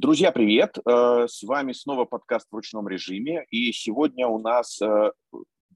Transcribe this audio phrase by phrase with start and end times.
[0.00, 0.78] Друзья, привет!
[0.78, 3.44] Э, с вами снова подкаст в ручном режиме.
[3.50, 5.12] И сегодня у нас э,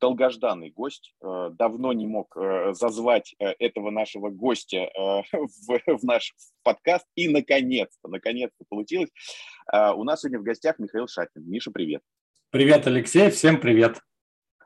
[0.01, 1.15] долгожданный гость.
[1.23, 2.35] Э, давно не мог
[2.71, 4.89] зазвать этого нашего гостя
[5.31, 6.33] в, в наш
[6.63, 7.05] подкаст.
[7.17, 9.11] И наконец-то, наконец-то получилось.
[9.71, 11.43] У нас сегодня в гостях Михаил Шатин.
[11.47, 12.01] Миша, привет.
[12.49, 13.29] Привет, Алексей.
[13.29, 14.01] Всем привет.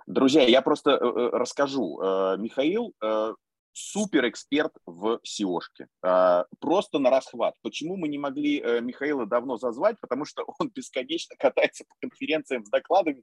[0.06, 1.98] Друзья, я просто расскажу.
[2.38, 2.94] Михаил
[3.72, 5.86] супер эксперт в SEO-шке.
[6.02, 7.54] А, просто на расхват.
[7.62, 9.96] Почему мы не могли э, Михаила давно зазвать?
[10.00, 13.22] Потому что он бесконечно катается по конференциям с докладами.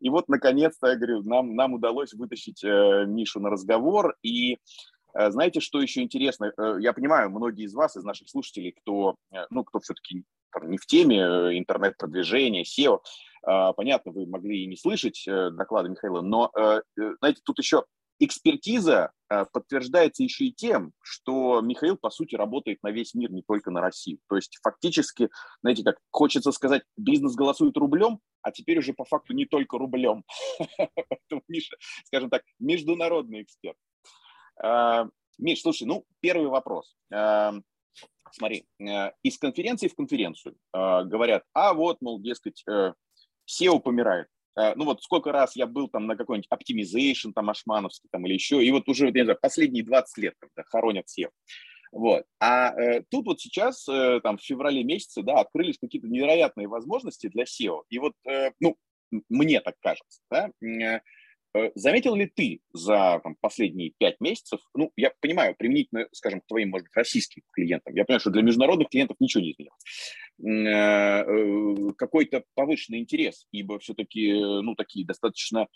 [0.00, 4.16] И вот, наконец-то, я говорю, нам, нам удалось вытащить э, Мишу на разговор.
[4.22, 4.58] И
[5.14, 6.52] э, знаете, что еще интересно?
[6.78, 9.16] Я понимаю, многие из вас, из наших слушателей, кто,
[9.50, 10.24] ну, кто все-таки
[10.62, 11.20] не в теме
[11.58, 12.98] интернет-продвижения, SEO,
[13.76, 16.50] понятно, вы могли и не слышать доклады Михаила, но,
[16.96, 17.84] знаете, тут еще
[18.20, 23.42] экспертиза э, подтверждается еще и тем, что Михаил, по сути, работает на весь мир, не
[23.42, 24.18] только на Россию.
[24.28, 25.30] То есть фактически,
[25.62, 30.24] знаете, как хочется сказать, бизнес голосует рублем, а теперь уже по факту не только рублем.
[30.76, 33.76] Поэтому Миша, скажем так, международный эксперт.
[34.62, 35.06] Э,
[35.38, 36.94] Миш, слушай, ну, первый вопрос.
[37.10, 37.52] Э,
[38.32, 44.28] смотри, из конференции в конференцию говорят, а вот, мол, дескать, SEO помирает.
[44.58, 48.34] Э, ну вот сколько раз я был там на какой-нибудь оптимизейшн, там ашмановский там или
[48.34, 51.30] еще, и вот уже, не знаю, последние 20 лет когда хоронят всех.
[51.92, 52.24] Вот.
[52.38, 57.28] А э, тут вот сейчас, э, там, в феврале месяце, да, открылись какие-то невероятные возможности
[57.28, 57.82] для SEO.
[57.88, 58.76] И вот, э, ну,
[59.28, 61.00] мне так кажется, да, э,
[61.52, 66.46] Э, заметил ли ты за там, последние пять месяцев, ну, я понимаю, применительно, скажем, к
[66.46, 69.82] твоим, может быть, российским клиентам, я понимаю, что для международных клиентов ничего не изменилось,
[71.96, 75.66] какой-то повышенный интерес, ибо все-таки, ну, такие достаточно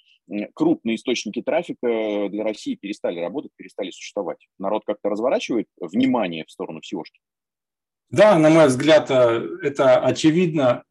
[0.54, 4.48] крупные источники трафика для России перестали работать, перестали существовать.
[4.58, 7.20] Народ как-то разворачивает внимание в сторону SEO-шки?
[8.10, 10.84] Да, на мой взгляд, это очевидно.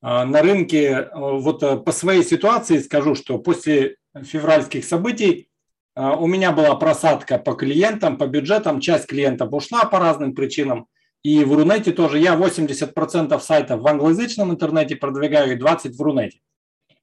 [0.00, 5.50] На рынке, вот по своей ситуации скажу, что после февральских событий
[5.94, 8.80] а, у меня была просадка по клиентам, по бюджетам.
[8.80, 10.86] Часть клиентов ушла по разным причинам.
[11.22, 16.40] И в Рунете тоже я 80% сайтов в англоязычном интернете продвигаю и 20% в Рунете.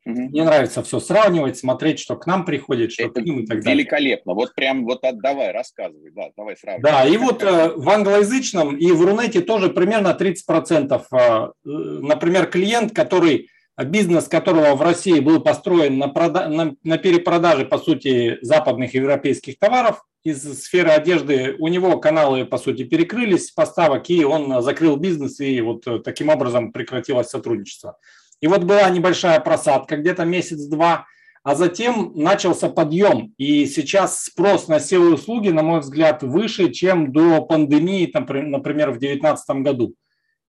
[0.08, 0.22] Угу.
[0.22, 3.62] Мне нравится все сравнивать, смотреть, что к нам приходит, что Это к ним и так
[3.62, 3.84] далее.
[3.84, 4.34] Великолепно.
[4.34, 6.12] Вот прям вот давай, рассказывай.
[6.12, 6.92] Да, давай сравнивай.
[6.92, 11.04] Да, и вот э, в англоязычном и в Рунете тоже примерно 30%.
[11.12, 13.50] Э, например, клиент, который
[13.86, 19.60] бизнес которого в России был построен на, прода- на, на перепродаже, по сути, западных европейских
[19.60, 25.40] товаров из сферы одежды, у него каналы, по сути, перекрылись поставок, и он закрыл бизнес,
[25.40, 27.98] и вот таким образом прекратилось сотрудничество.
[28.42, 31.06] И вот была небольшая просадка, где-то месяц-два,
[31.44, 33.34] а затем начался подъем.
[33.38, 39.00] И сейчас спрос на SEO-услуги, на мой взгляд, выше, чем до пандемии, там, например, в
[39.00, 39.94] 2019 году.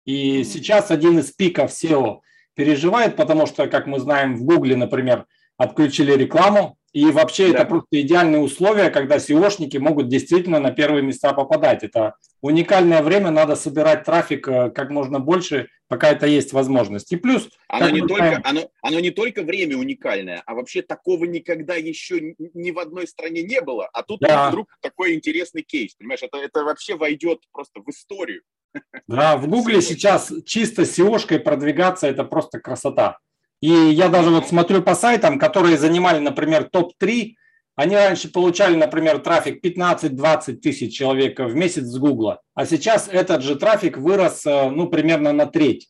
[0.06, 2.22] И сейчас один из пиков SEO–
[2.58, 7.60] переживает, потому что, как мы знаем, в Гугле, например, отключили рекламу, и вообще да.
[7.60, 11.84] это просто идеальные условия, когда SEOшники могут действительно на первые места попадать.
[11.84, 17.12] Это уникальное время, надо собирать трафик э, как можно больше, пока это есть возможность.
[17.12, 17.50] И плюс...
[17.68, 22.34] Оно не, только, знаем, оно, оно не только время уникальное, а вообще такого никогда еще
[22.40, 24.50] ни в одной стране не было, а тут да.
[24.50, 25.94] вдруг такой интересный кейс.
[25.94, 28.42] Понимаешь, это, это вообще войдет просто в историю.
[29.08, 33.18] Да, в Гугле сейчас чисто SEO-шкой продвигаться– это просто красота.
[33.62, 37.34] И я даже вот смотрю по сайтам, которые занимали, например, топ-3,
[37.76, 43.44] они раньше получали, например, трафик 15-20 тысяч человек в месяц с Гугла, а сейчас этот
[43.44, 45.88] же трафик вырос, э, ну, примерно на треть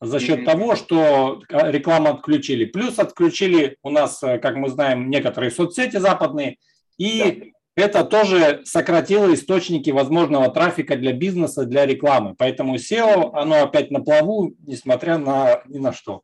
[0.00, 0.44] за счет mm-hmm.
[0.44, 2.64] того, что э, рекламу отключили.
[2.64, 6.56] Плюс отключили у нас, э, как мы знаем, некоторые соцсети западные,
[6.96, 12.34] и это тоже сократило источники возможного трафика для бизнеса, для рекламы.
[12.36, 16.22] Поэтому SEO, оно опять на плаву, несмотря на ни на что.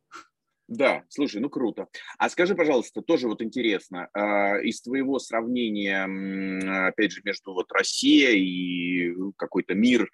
[0.66, 1.88] Да, слушай, ну круто.
[2.18, 8.40] А скажи, пожалуйста, тоже вот интересно, а, из твоего сравнения, опять же, между вот Россией
[8.40, 10.10] и какой-то мир,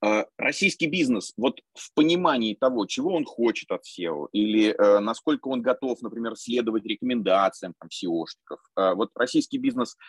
[0.00, 5.48] а, российский бизнес, вот в понимании того, чего он хочет от SEO, или а, насколько
[5.48, 9.96] он готов, например, следовать рекомендациям там, SEOшников, вот российский бизнес–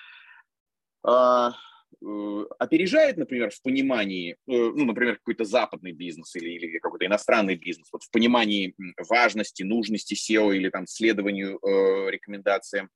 [2.58, 7.90] опережает, например, в понимании, э, ну, например, какой-то западный бизнес или, или какой-то иностранный бизнес,
[7.92, 8.76] вот в понимании
[9.10, 12.90] важности, нужности SEO или там следованию э, рекомендациям,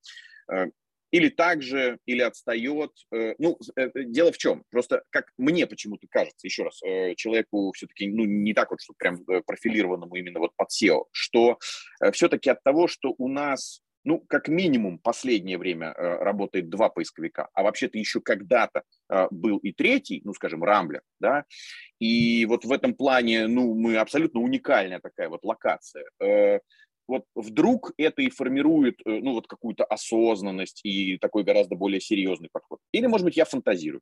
[0.52, 0.68] э,
[1.12, 2.92] или также, или отстает.
[3.14, 4.64] Э, ну, э, дело в чем?
[4.70, 8.94] Просто как мне почему-то кажется, еще раз, э, человеку все-таки, ну, не так вот, что
[8.98, 11.58] прям профилированному именно вот под SEO, что
[12.12, 17.50] все-таки от того, что у нас ну, как минимум, последнее время э, работает два поисковика,
[17.54, 21.44] а вообще-то еще когда-то э, был и третий, ну, скажем, Рамблер, да,
[22.00, 26.06] и вот в этом плане, ну, мы абсолютно уникальная такая вот локация.
[26.22, 26.60] Э,
[27.08, 32.80] вот вдруг это и формирует, ну, вот какую-то осознанность и такой гораздо более серьезный подход.
[32.92, 34.02] Или, может быть, я фантазирую.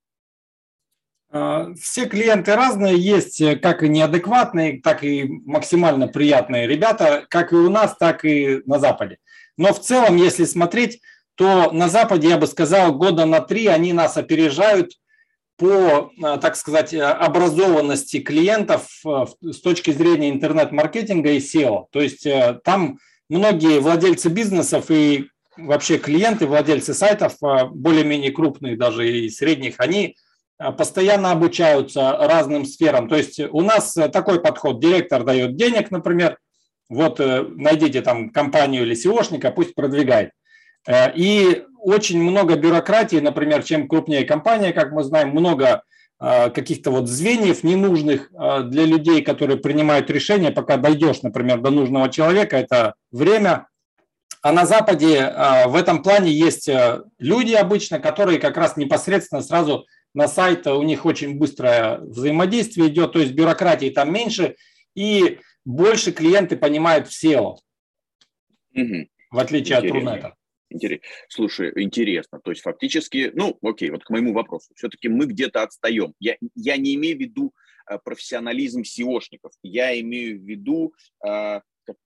[1.29, 7.55] А, все клиенты разные, есть как и неадекватные, так и максимально приятные ребята, как и
[7.55, 9.17] у нас, так и на Западе.
[9.57, 11.01] Но в целом, если смотреть,
[11.35, 14.91] то на Западе, я бы сказал, года на три они нас опережают
[15.57, 21.85] по, а, так сказать, образованности клиентов э, с точки зрения интернет-маркетинга и SEO.
[21.91, 22.97] То есть э, там
[23.29, 30.15] многие владельцы бизнесов и вообще клиенты, владельцы сайтов, э, более-менее крупных даже и средних, они
[30.77, 33.09] постоянно обучаются разным сферам.
[33.09, 34.79] То есть у нас такой подход.
[34.79, 36.37] Директор дает денег, например,
[36.93, 40.31] вот найдите там компанию или SEOшника, пусть продвигает.
[41.15, 45.83] И очень много бюрократии, например, чем крупнее компания, как мы знаем, много
[46.19, 52.09] а, каких-то вот звеньев ненужных для людей, которые принимают решения, пока дойдешь, например, до нужного
[52.09, 53.67] человека, это время.
[54.41, 55.33] А на Западе
[55.67, 56.69] в этом плане есть
[57.17, 63.13] люди обычно, которые как раз непосредственно сразу на сайт, у них очень быстрое взаимодействие идет,
[63.13, 64.55] то есть бюрократии там меньше,
[64.95, 67.57] и больше клиенты понимают в SEO,
[68.75, 69.07] угу.
[69.31, 69.99] в отличие Интересно.
[69.99, 70.35] от Рунета.
[70.69, 71.01] Интерес.
[71.29, 72.39] Слушай, интересно.
[72.43, 74.73] То есть фактически, ну, окей, вот к моему вопросу.
[74.75, 76.13] Все-таки мы где-то отстаем.
[76.19, 77.53] Я, я не имею в виду
[77.87, 79.51] э, профессионализм SEOшников.
[79.61, 80.93] Я имею в виду
[81.25, 81.61] э,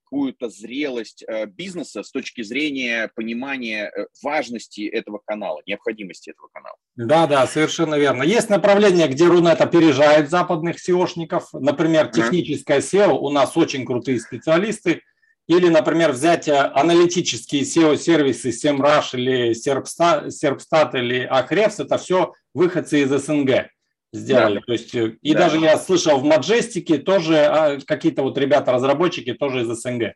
[0.09, 6.75] какую-то зрелость э, бизнеса с точки зрения понимания э, важности этого канала, необходимости этого канала.
[6.95, 8.23] Да, да, совершенно верно.
[8.23, 11.47] Есть направление, где Рунет опережает западных SEOшников.
[11.53, 13.17] Например, техническое SEO.
[13.19, 15.01] У нас очень крутые специалисты–
[15.47, 23.01] или, например, взять э, аналитические SEO-сервисы SEMrush или Serpstat, Serpstat или Ahrefs, это все выходцы
[23.01, 23.69] из СНГ
[24.13, 24.59] сделали.
[24.59, 24.61] Да.
[24.65, 25.39] То есть, э, и да.
[25.39, 30.13] даже я слышал в Majestic тоже а, какие-то вот ребята-разработчики тоже из СНГ.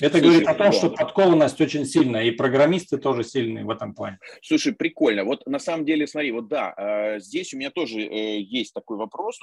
[0.00, 3.94] Это Слушай, говорит о том, что подкованность очень сильная, и программисты тоже сильные в этом
[3.94, 4.20] плане.
[4.42, 5.24] Слушай, прикольно.
[5.24, 9.40] Вот на самом деле, смотри, вот да, э, здесь у меня тоже есть такой вопрос.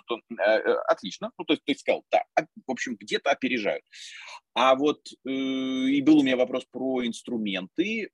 [0.87, 1.31] Отлично.
[1.37, 2.23] Ну, то есть ты сказал, да,
[2.65, 3.83] в общем, где-то опережают.
[4.53, 8.09] А вот э, и был у меня вопрос про инструменты.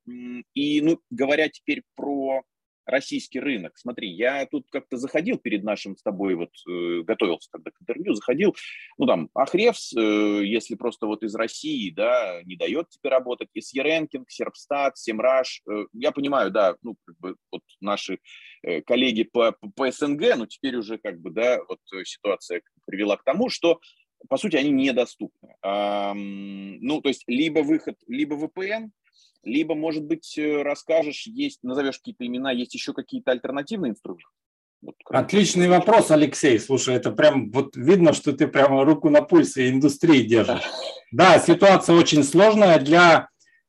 [0.56, 2.42] И, ну, говоря теперь про
[2.86, 3.78] российский рынок.
[3.78, 8.14] Смотри, я тут как-то заходил перед нашим с тобой, вот э, готовился тогда к интервью,
[8.14, 8.56] заходил,
[8.98, 13.60] ну там, Ахревс, э, если просто вот из России, да, не дает тебе работать, и
[13.60, 18.20] Ranking, Серпстат, Семраж, э, я понимаю, да, ну, как бы вот наши
[18.64, 23.18] э, коллеги по, по, по СНГ, но теперь уже как бы, да, вот ситуация привела
[23.18, 23.80] к тому, что
[24.30, 25.56] по сути, они недоступны.
[25.64, 28.92] Ну, то есть, либо выход, либо VPN,
[29.44, 34.26] либо, может быть, э, расскажешь, есть, назовешь какие-то имена, есть еще какие-то альтернативные инструменты?
[34.82, 36.60] Вот, Отличный вопрос, Алексей.
[36.60, 40.64] Слушай, это прям вот видно, что ты прямо руку на пульсе индустрии держишь.
[41.14, 42.80] Да, ситуация очень сложная.
[42.80, 43.28] Для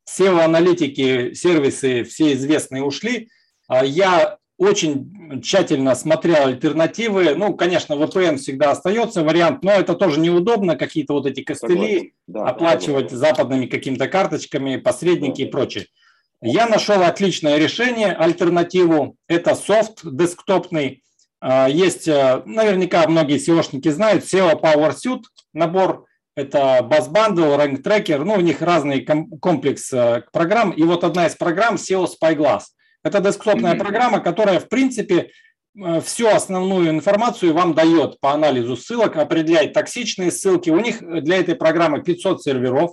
[0.08, 3.30] SEO-аналитики сервисы все известные ушли.
[3.66, 7.34] А я очень тщательно смотрел альтернативы.
[7.34, 12.46] Ну, конечно, VPN всегда остается вариант, но это тоже неудобно, какие-то вот эти костыли да,
[12.46, 15.48] оплачивать да, западными какими-то карточками, посредники да.
[15.48, 15.86] и прочее.
[16.40, 19.16] Я нашел отличное решение, альтернативу.
[19.28, 21.02] Это софт десктопный.
[21.40, 25.22] А, есть, э, наверняка многие SEOшники знают, SEO Power Suite
[25.52, 26.06] набор.
[26.34, 28.24] Это Buzz Bundle, Rank Tracker.
[28.24, 29.06] Ну, у них разный
[29.40, 30.70] комплекс э, программ.
[30.70, 32.62] И вот одна из программ SEO Spyglass–
[33.02, 33.78] это десктопная mm-hmm.
[33.78, 35.30] программа, которая, в принципе,
[35.76, 40.70] э, всю основную информацию вам дает по анализу ссылок, определяет токсичные ссылки.
[40.70, 42.92] У них для этой программы 500 серверов,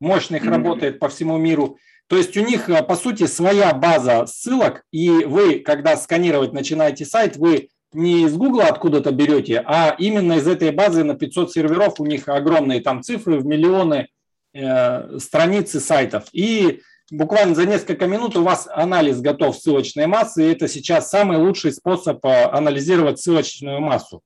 [0.00, 0.50] мощных mm-hmm.
[0.50, 1.78] работает по всему миру.
[2.08, 7.04] То есть у них, э, по сути, своя база ссылок, и вы, когда сканировать начинаете
[7.04, 12.00] сайт, вы не из Гугла откуда-то берете, а именно из этой базы на 500 серверов,
[12.00, 14.08] у них огромные там цифры в миллионы
[14.52, 16.24] э, страницы сайтов.
[16.32, 21.38] И буквально за несколько минут у вас анализ готов ссылочной массы, и это сейчас самый
[21.38, 24.22] лучший способ э, анализировать ссылочную массу.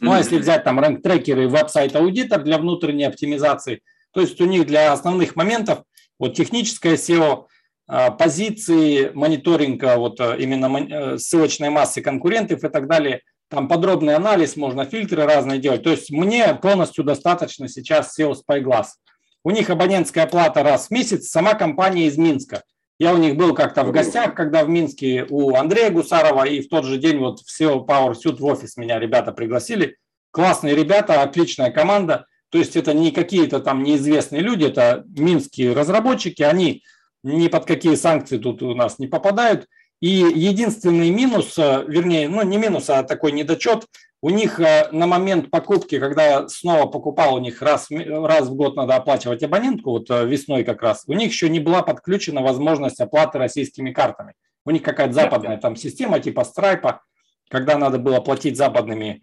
[0.00, 3.82] Ну, а если взять там Rank Tracker и WebSite Auditor для внутренней оптимизации,
[4.12, 5.84] то есть у них для основных моментов
[6.18, 7.46] вот техническое SEO,
[7.88, 14.56] э, позиции, мониторинга вот э, именно ссылочной массы конкурентов и так далее, там подробный анализ,
[14.56, 15.82] можно фильтры разные делать.
[15.82, 18.86] То есть мне полностью достаточно сейчас SEO SpyGlass.
[19.44, 22.62] У них абонентская плата раз в месяц, сама компания из Минска.
[22.98, 26.68] Я у них был как-то в гостях, когда в Минске у Андрея Гусарова, и в
[26.68, 29.96] тот же день вот в SEO Power Suit в офис меня ребята пригласили.
[30.30, 32.26] Классные ребята, отличная команда.
[32.50, 36.42] То есть это не какие-то там неизвестные люди, это минские разработчики.
[36.42, 36.84] Они
[37.24, 39.66] ни под какие санкции тут у нас не попадают.
[40.02, 43.86] И единственный минус, э, вернее, ну не минус, а такой недочет,
[44.20, 48.54] у них э, на момент покупки, когда я снова покупал, у них раз, раз в
[48.56, 52.42] год надо оплачивать абонентку, вот э, весной как раз, у них еще не была подключена
[52.42, 54.34] возможность оплаты российскими картами.
[54.64, 57.02] У них какая-то западная там система типа страйпа,
[57.48, 59.22] когда надо было платить западными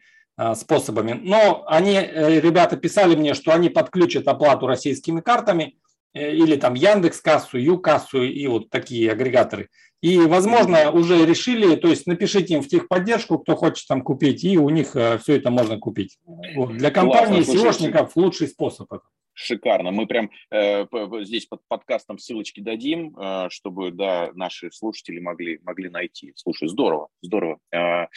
[0.56, 1.12] способами.
[1.12, 5.76] Но они, ребята писали мне, что они подключат оплату российскими картами
[6.14, 9.70] или там Яндекс кассу, Ю кассу и вот такие агрегаторы.
[10.02, 14.58] И, возможно, уже решили, то есть напишите им в техподдержку, кто хочет там купить, и
[14.58, 16.18] у них э, все это можно купить.
[16.56, 16.78] Вот.
[16.78, 18.92] Для компании SEOшников лучший способ.
[18.94, 19.04] Это.
[19.34, 19.92] Шикарно.
[19.92, 20.86] Мы прям э,
[21.24, 26.32] здесь под подкастом ссылочки дадим, э, чтобы да, наши слушатели могли, могли найти.
[26.36, 27.60] Слушай, здорово, здорово.
[27.72, 28.08] Э,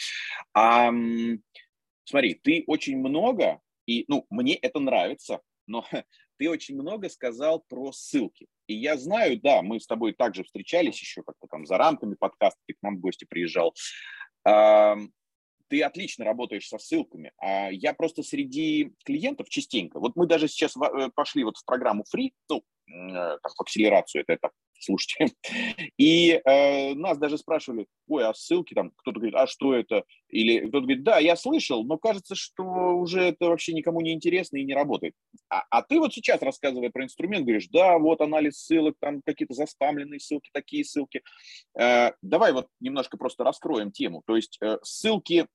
[0.55, 0.93] а,
[2.05, 5.85] смотри, ты очень много, и ну, мне это нравится, но
[6.43, 8.49] ты очень много сказал про ссылки.
[8.67, 12.59] И я знаю, да, мы с тобой также встречались еще как-то там за рамками подкаста,
[12.67, 13.73] ты к нам в гости приезжал.
[14.45, 17.31] Ты отлично работаешь со ссылками.
[17.39, 22.05] А я просто среди клиентов частенько, вот мы даже сейчас э, пошли вот в программу
[22.13, 24.51] Free, ну, Э, там, в акселерацию, это, это
[24.83, 25.35] слушайте.
[25.99, 30.05] И э, нас даже спрашивали, ой, а ссылки там, кто-то говорит, а что это?
[30.29, 34.57] Или кто-то говорит, да, я слышал, но кажется, что уже это вообще никому не интересно
[34.57, 35.15] и не работает.
[35.49, 39.55] А, а ты вот сейчас, рассказывая про инструмент, говоришь, да, вот анализ ссылок, там какие-то
[39.55, 41.23] заспамленные ссылки, такие ссылки.
[41.79, 44.23] Э, давай вот немножко просто раскроем тему.
[44.27, 45.47] То есть э, ссылки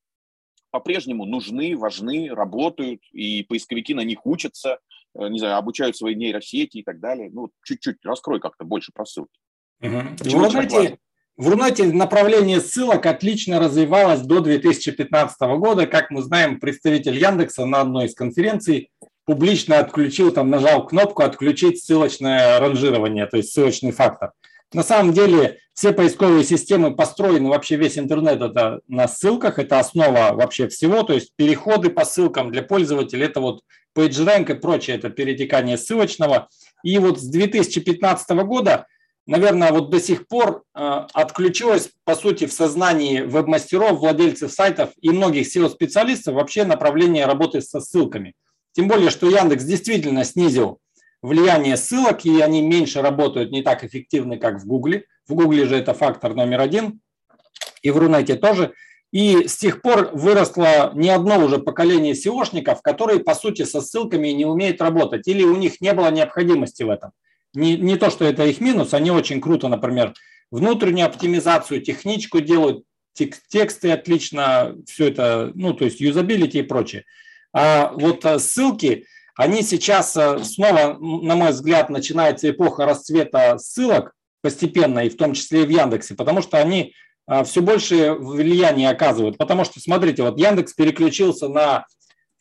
[0.72, 4.80] по-прежнему нужны, важны, работают, и поисковики на них учатся.
[5.18, 7.30] Э, не знаю, обучают свои нейросети и так далее.
[7.32, 9.40] Ну, чуть-чуть раскрой как-то больше про ссылки.
[9.82, 9.92] Угу.
[10.20, 10.98] В, Рунете,
[11.38, 15.88] в Рунете направление ссылок отлично развивалось до 2015 года.
[15.88, 18.92] Как мы знаем, представитель Яндекса на одной из конференций
[19.26, 24.32] публично отключил, там нажал кнопку «Отключить ссылочное ранжирование», то есть ссылочный фактор.
[24.74, 30.32] На самом деле все поисковые системы построены, вообще весь интернет это на ссылках, это основа
[30.34, 33.62] вообще всего, то есть переходы по ссылкам для пользователей, это вот
[33.98, 36.50] PageRank и прочее, это перетекание ссылочного.
[36.84, 38.86] И вот с 2015 года,
[39.26, 40.80] наверное, вот до сих пор э,
[41.14, 47.82] отключилось, по сути, в сознании веб-мастеров, владельцев сайтов и многих SEO-специалистов вообще направление работы со
[47.82, 48.34] ссылками.
[48.74, 50.80] Тем более, что Яндекс действительно снизил
[51.22, 55.06] влияние ссылок, и они меньше работают, не так эффективны, как в Гугле.
[55.28, 57.02] В Гугле же это фактор номер один,
[57.82, 58.74] и в Рунете тоже.
[59.12, 64.30] И с тех пор выросло не одно уже поколение SEOшников, которые, по сути, со ссылками
[64.30, 67.12] не умеют работать, или у них не было необходимости в этом.
[67.54, 70.14] Не, не то, что это их минус, они очень круто, например,
[70.52, 72.84] внутреннюю оптимизацию, техничку делают,
[73.14, 77.06] тексты отлично, все это, ну, то есть юзабилити и прочее.
[77.54, 79.06] А вот э, ссылки–
[79.38, 85.34] они сейчас э, снова, на мой взгляд, начинается эпоха расцвета ссылок постепенно, и в том
[85.34, 86.96] числе и в Яндексе, потому что они
[87.44, 89.38] все больше влияние оказывают.
[89.38, 91.86] Потому что, смотрите, вот Яндекс переключился на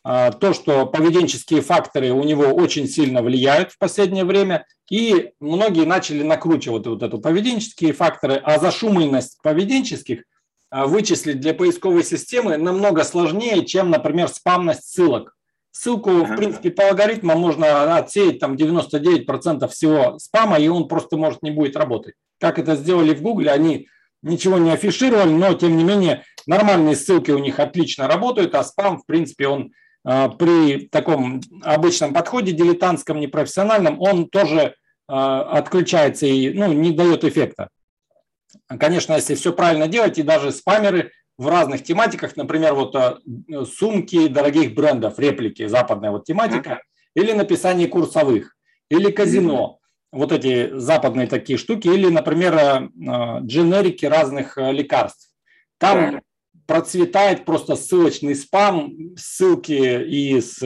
[0.05, 5.85] э, то, что поведенческие факторы у него очень сильно влияют в последнее время, и многие
[5.85, 10.23] начали накручивать вот эту поведенческие факторы, а зашумленность поведенческих
[10.71, 15.37] вычислить для поисковой системы намного сложнее, чем, например, спамность ссылок.
[15.71, 21.43] Ссылку, в принципе, по алгоритмам можно отсеять там 99% всего спама, и он просто может
[21.43, 22.15] не будет работать.
[22.41, 23.89] Как это сделали в Гугле, они
[24.23, 28.99] ничего не афишировали, но тем не менее нормальные ссылки у них отлично работают, а спам,
[28.99, 29.73] в принципе, он
[30.07, 37.25] э, при таком обычном подходе, дилетантском, непрофессиональном, он тоже э, отключается и ну, не дает
[37.25, 37.69] эффекта.
[38.79, 43.17] Конечно, если все правильно делать, и даже спамеры в разных тематиках, например, вот э,
[43.65, 46.81] сумки дорогих брендов, реплики, западная вот тематика,
[47.15, 48.57] или написание курсовых,
[48.91, 49.79] или казино,
[50.13, 55.31] вот эти западные такие штуки, или, например, э, э, дженерики разных лекарств.
[55.79, 56.21] Там
[56.67, 60.57] процветает просто ссылочный спам, ссылки из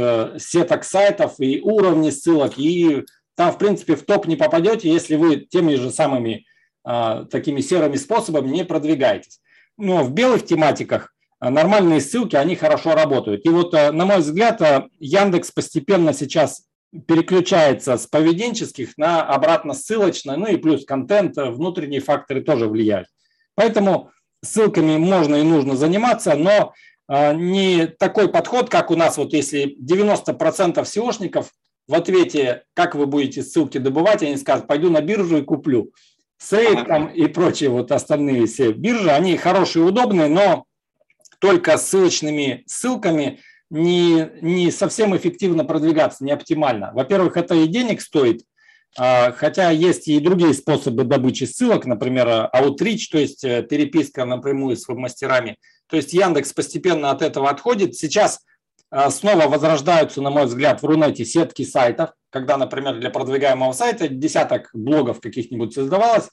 [0.42, 3.04] сеток сайтов и уровни ссылок, и
[3.35, 6.47] там, в принципе, в топ не попадете, если вы теми же самыми
[6.82, 9.40] такими серыми способами не продвигаетесь
[9.80, 13.44] ну, в белых тематиках нормальные ссылки, они хорошо работают.
[13.47, 14.61] И вот, на мой взгляд,
[14.99, 16.66] Яндекс постепенно сейчас
[17.06, 23.09] переключается с поведенческих на обратно ссылочное, ну и плюс контент, внутренние факторы тоже влияют.
[23.54, 24.11] Поэтому
[24.42, 26.73] ссылками можно и нужно заниматься, но
[27.09, 31.47] не такой подход, как у нас, вот если 90% SEOшников
[31.88, 35.92] в ответе, как вы будете ссылки добывать, они скажут, пойду на биржу и куплю.
[36.38, 40.64] Сейт там и прочие вот остальные все биржи, они хорошие, удобные, но
[41.40, 43.40] только ссылочными ссылками
[43.71, 46.91] не, не совсем эффективно продвигаться, не оптимально.
[46.93, 48.43] Во-первых, это и денег стоит,
[48.99, 54.77] А, хотя есть и другие способы добычи ссылок, например, outreach, то есть э, переписка напрямую
[54.77, 55.59] с веб-мастерами.
[55.89, 57.95] То есть Яндекс постепенно от этого отходит.
[57.95, 58.41] Сейчас
[58.91, 64.09] а, снова возрождаются, на мой взгляд, в Рунете сетки сайтов, когда, например, для продвигаемого сайта
[64.09, 66.29] десяток блогов каких-нибудь создавалось,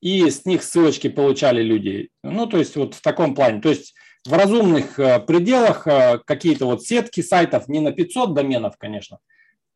[0.00, 2.08] и с них ссылочки получали люди.
[2.24, 3.60] Ну, то есть вот в таком плане.
[3.60, 3.94] То есть
[4.26, 9.18] в разумных э, пределах э, какие-то вот сетки сайтов, не на 500 доменов, конечно,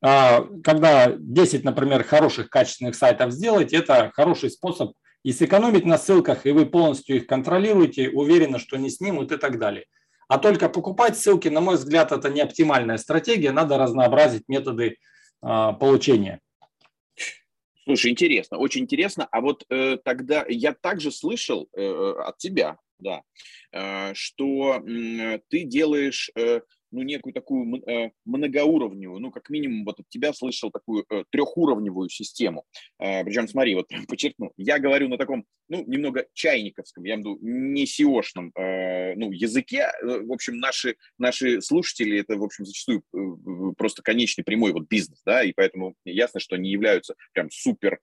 [0.02, 6.44] а когда 10, например, хороших качественных сайтов сделать, это хороший способ и сэкономить на ссылках,
[6.44, 9.86] и вы полностью их контролируете, уверены, что не снимут и так далее.
[10.28, 14.98] А только покупать ссылки, на мой взгляд, это не оптимальная стратегия, надо разнообразить методы
[15.40, 16.40] а, получения.
[17.84, 19.28] Слушай, интересно, очень интересно.
[19.30, 23.22] А вот э, тогда я также слышал э, от тебя, да,
[23.72, 24.80] э, что
[25.48, 26.60] ты делаешь э,
[26.94, 32.08] ну, некую такую э, многоуровневую, ну, как минимум, вот от тебя слышал такую э, трехуровневую
[32.08, 32.64] систему.
[33.00, 37.36] Э, причем, смотри, вот прям подчеркну, я говорю на таком, ну, немного чайниковском, я имею
[37.36, 39.88] в виду не сеошном, ну, языке.
[40.02, 43.02] В общем, наши, наши слушатели, это, в общем, зачастую
[43.76, 47.98] просто конечный прямой вот бизнес, да, и поэтому ясно, что они являются прям супер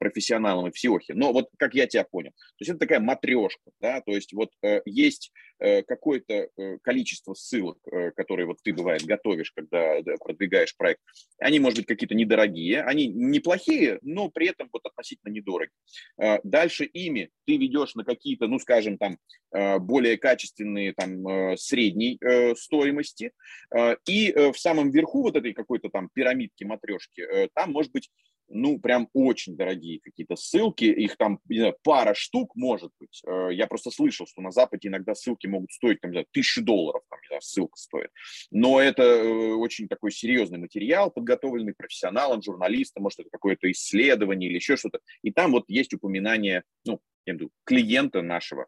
[0.00, 0.98] профессионалами в SEO.
[1.10, 4.50] Но вот как я тебя понял, то есть это такая матрешка, да, то есть вот
[4.84, 6.48] есть какое-то
[6.82, 7.78] количество ссылок,
[8.26, 11.00] которые вот ты, бывает, готовишь, когда продвигаешь проект,
[11.38, 15.70] они, может быть, какие-то недорогие, они неплохие, но при этом вот относительно недорогие.
[16.18, 19.18] А, дальше ими ты ведешь на какие-то, ну, скажем, там,
[19.52, 23.32] а, более качественные, там, э, средней э, стоимости,
[23.70, 28.10] а, и э, в самом верху вот этой какой-то там пирамидки, матрешки, там, может быть,
[28.48, 33.22] ну, прям очень дорогие какие-то ссылки, их там, не знаю, пара штук может быть.
[33.26, 36.62] Э, я просто слышал, что на Западе иногда ссылки могут стоить, там, не знаю, тысячу
[36.62, 38.10] долларов, там, не знаю, ссылка стоит.
[38.50, 44.56] Но это э, очень такой серьезный материал, подготовленный профессионалом, журналистом, может, это какое-то исследование или
[44.56, 45.00] еще что-то.
[45.22, 48.66] И там вот есть упоминание, ну, я имею в виду, клиента нашего,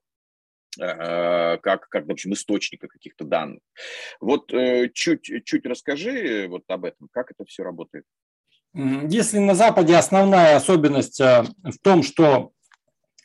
[0.81, 3.61] э, как, как, в общем, источника каких-то данных.
[4.21, 4.53] Вот
[4.95, 8.05] чуть, чуть расскажи вот об этом, как это все работает.
[8.79, 12.53] Если на Западе основная особенность э, в том, что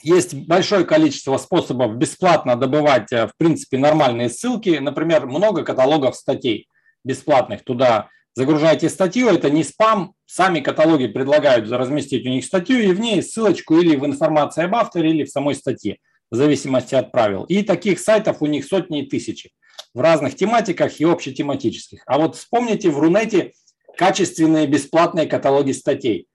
[0.01, 4.79] есть большое количество способов бесплатно добывать, э, в принципе, нормальные ссылки.
[4.79, 6.69] Например, много каталогов статей
[7.03, 7.63] бесплатных.
[7.63, 10.13] Туда загружаете статью, это не спам.
[10.25, 14.73] Сами каталоги предлагают разместить у них статью и в ней ссылочку или в информации об
[14.73, 15.97] авторе, или в самой статье,
[16.31, 17.43] в зависимости от правил.
[17.43, 19.51] И таких сайтов у них сотни и тысячи
[19.93, 22.01] в разных тематиках и общетематических.
[22.07, 23.53] А вот вспомните, в Рунете
[23.97, 26.27] качественные бесплатные каталоги статей.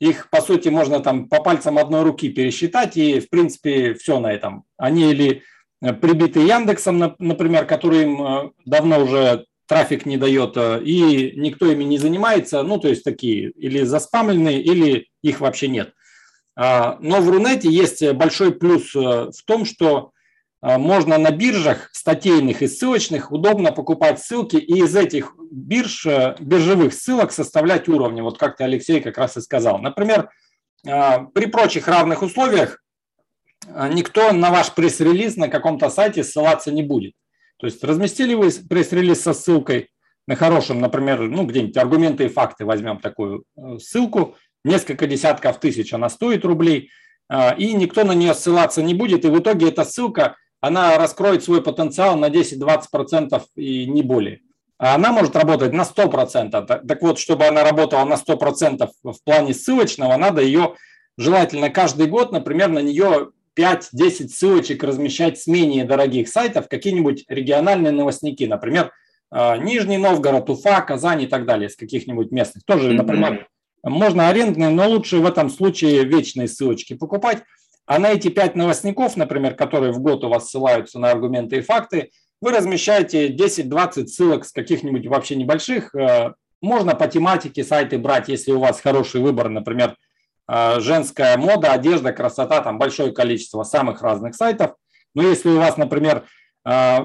[0.00, 4.32] Их, по сути, можно там по пальцам одной руки пересчитать, и, в принципе, все на
[4.32, 4.64] этом.
[4.76, 5.42] Они или
[5.80, 11.70] э, прибиты Яндексом, например, который им э, давно уже трафик не дает, э, и никто
[11.70, 15.94] ими не занимается, ну, то есть такие или заспамленные, или их вообще нет.
[16.56, 20.12] А, но в Рунете есть большой плюс в том, что
[20.64, 26.94] можно на биржах статейных и ссылочных удобно покупать ссылки и из этих бирж, э, биржевых
[26.94, 29.78] ссылок составлять уровни, вот как ты, Алексей, как раз и сказал.
[29.78, 30.30] Например,
[30.88, 32.82] а, при прочих равных условиях
[33.66, 37.12] а, никто на ваш пресс-релиз на каком-то сайте ссылаться не будет.
[37.58, 39.90] То есть разместили вы пресс-релиз со ссылкой
[40.26, 45.92] на хорошем, например, ну где-нибудь аргументы и факты возьмем такую э, ссылку, несколько десятков тысяч
[45.92, 46.90] она стоит рублей,
[47.58, 51.62] и никто на нее ссылаться не будет, и в итоге эта ссылка она раскроет свой
[51.62, 54.40] потенциал на 10-20% и не более.
[54.78, 56.86] А она может работать на 100%.
[56.86, 60.74] Так вот, чтобы она работала на 100% в плане ссылочного, надо ее
[61.18, 67.92] желательно каждый год, например, на нее 5-10 ссылочек размещать с менее дорогих сайтов, какие-нибудь региональные
[67.92, 68.90] новостники, например,
[69.30, 72.64] а, Нижний Новгород, Уфа, Казань и так далее, с каких-нибудь местных.
[72.64, 73.48] Тоже, например,
[73.82, 77.42] можно арендные, но лучше в этом случае вечные ссылочки покупать.
[77.86, 81.60] А на эти пять новостников, например, которые в год у вас ссылаются на аргументы и
[81.60, 85.94] факты, вы размещаете 10-20 ссылок с каких-нибудь вообще небольших.
[85.94, 89.96] Э, можно по тематике сайты брать, если у вас хороший выбор, например,
[90.48, 94.74] э, женская мода, одежда, красота, там большое количество самых разных сайтов.
[95.14, 96.24] Но если у вас, например,
[96.66, 96.98] э,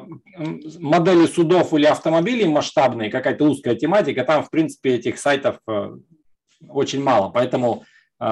[0.79, 5.59] модели судов или автомобилей масштабные, какая-то узкая тематика, там, в принципе, этих сайтов
[6.67, 7.29] очень мало.
[7.29, 7.83] Поэтому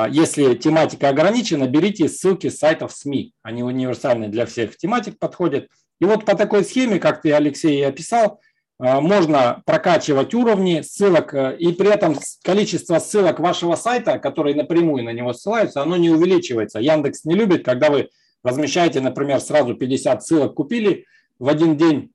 [0.10, 3.34] если тематика ограничена, берите ссылки с сайтов СМИ.
[3.42, 5.70] Они универсальны для всех тематик подходят.
[6.02, 8.40] И вот по такой схеме, как ты, Алексей, описал,
[8.80, 15.04] а, можно прокачивать уровни ссылок, э, и при этом количество ссылок вашего сайта, которые напрямую
[15.04, 16.80] на него ссылаются, оно не увеличивается.
[16.80, 18.10] Яндекс не любит, когда вы
[18.44, 21.06] размещаете, например, сразу 50 ссылок купили
[21.40, 22.12] в один день,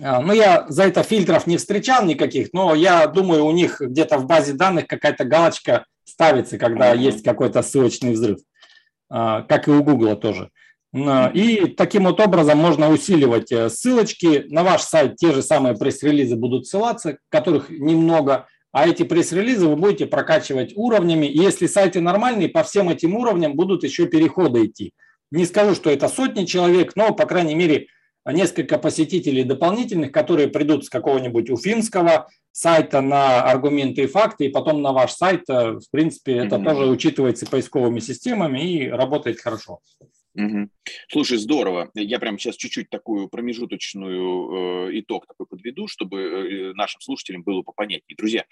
[0.00, 4.16] А, ну, я за это фильтров не встречал никаких, но я думаю, у них где-то
[4.16, 8.38] в базе данных какая-то галочка ставится, когда есть какой-то ссылочный взрыв,
[9.10, 10.50] а, как и у Гугла тоже.
[10.94, 14.44] И таким вот образом можно усиливать э, ссылочки.
[14.50, 19.76] На ваш сайт те же самые пресс-релизы будут ссылаться, которых немного, а эти пресс-релизы вы
[19.76, 21.24] будете прокачивать уровнями.
[21.24, 24.92] И если сайты нормальные, по всем этим уровням будут еще переходы идти.
[25.30, 27.86] Не скажу, что это сотни человек, но, по крайней мере,
[28.24, 34.82] несколько посетителей дополнительных, которые придут с какого-нибудь уфимского сайта на аргументы и факты, и потом
[34.82, 36.64] на ваш сайт, э, в принципе, это mm-hmm.
[36.64, 39.80] тоже учитывается поисковыми системами и работает хорошо.
[40.34, 40.70] Угу.
[41.08, 41.90] Слушай, здорово.
[41.94, 47.62] Я прямо сейчас чуть-чуть такую промежуточную э, итог такой подведу, чтобы э, нашим слушателям было
[47.62, 48.16] попонятнее.
[48.16, 48.46] Друзья,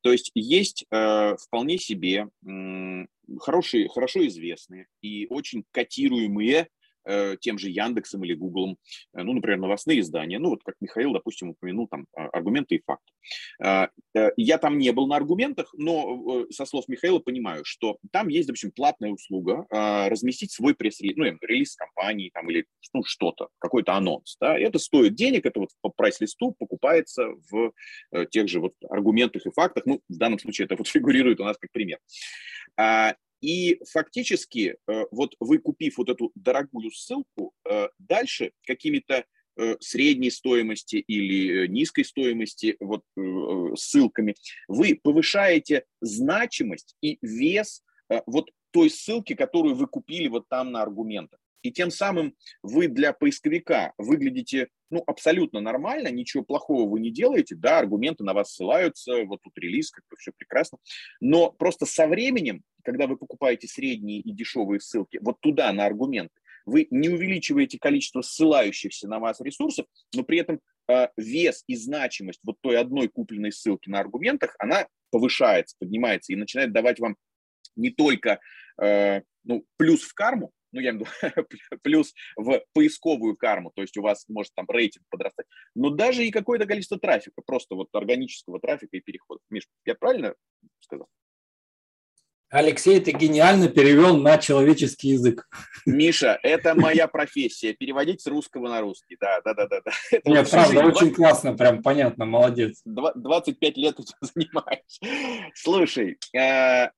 [0.00, 3.06] то есть есть э, вполне себе э,
[3.38, 6.68] хорошие, хорошо известные и очень котируемые
[7.40, 8.78] тем же Яндексом или Гуглом,
[9.14, 12.82] э, ну, например, новостные издания, ну, вот как Михаил, допустим, упомянул там а, аргументы и
[12.84, 13.12] факты.
[13.62, 18.28] А, э, я там не был на аргументах, но со слов Михаила понимаю, что там
[18.28, 23.48] есть, допустим, платная услуга а, разместить свой пресс-релиз, ну, релиз компании там или ну, что-то,
[23.58, 27.72] какой-то анонс, да, это стоит денег, это вот по прайс-листу покупается в
[28.30, 31.56] тех же вот аргументах и фактах, ну, в данном случае это вот фигурирует у нас
[31.58, 31.98] как пример.
[33.40, 39.24] И фактически, э, вот вы купив вот эту дорогую ссылку, э, дальше какими-то
[39.58, 43.02] э, средней стоимости или низкой стоимости вот,
[43.78, 44.34] ссылками,
[44.68, 47.82] вы повышаете значимость и вес
[48.26, 51.40] вот той ссылки, которую вы купили вот там на аргументах.
[51.62, 57.56] И тем самым вы для поисковика выглядите ну, абсолютно нормально, ничего плохого вы не делаете,
[57.56, 60.78] да, аргументы на вас ссылаются, вот тут релиз, как бы все прекрасно,
[61.20, 66.34] но просто со временем, когда вы покупаете средние и дешевые ссылки, вот туда, на аргументы,
[66.66, 72.40] вы не увеличиваете количество ссылающихся на вас ресурсов, но при этом э, вес и значимость
[72.42, 77.16] вот той одной купленной ссылки на аргументах, она повышается, поднимается и начинает давать вам
[77.76, 78.40] не только
[78.82, 83.82] э, ну, плюс в карму, ну, я имею в виду плюс в поисковую карму, то
[83.82, 87.88] есть у вас может там рейтинг подрастать, но даже и какое-то количество трафика, просто вот
[87.92, 89.42] органического трафика и переходов.
[89.50, 90.34] Миш, я правильно
[90.80, 91.08] сказал?
[92.48, 95.48] Алексей, ты гениально перевел на человеческий язык.
[95.84, 99.16] Миша, это моя профессия, переводить с русского на русский.
[99.20, 99.80] Да, да, да, да.
[99.84, 99.92] да.
[100.12, 100.86] Это Нет, правда, жизнь.
[100.86, 102.80] очень классно, прям понятно, молодец.
[102.84, 105.52] 25 лет этим занимаюсь.
[105.54, 106.90] Слушай, э,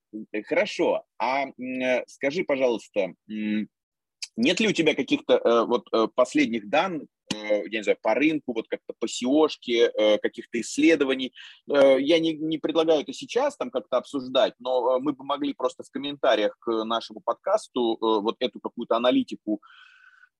[0.45, 7.07] хорошо, а э, скажи, пожалуйста, нет ли у тебя каких-то э, вот э, последних данных,
[7.31, 11.33] я не знаю, по рынку, вот как-то по SEO-шке, э, каких-то исследований.
[11.69, 15.83] Э, я не, не предлагаю это сейчас там как-то обсуждать, но мы бы могли просто
[15.83, 19.61] в комментариях к нашему подкасту вот эту какую-то аналитику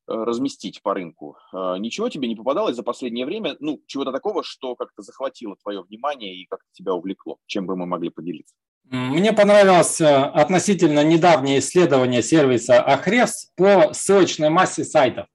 [0.08, 1.38] разместить по рынку.
[1.54, 3.56] Ничего тебе не попадалось за последнее время?
[3.60, 7.38] Ну, чего-то такого, что как-то захватило твое внимание и как-то тебя увлекло?
[7.46, 8.56] Чем бы мы могли поделиться?
[8.86, 15.28] Мне понравилось относительно недавнее исследование сервиса Ahrefs по ссылочной массе сайтов.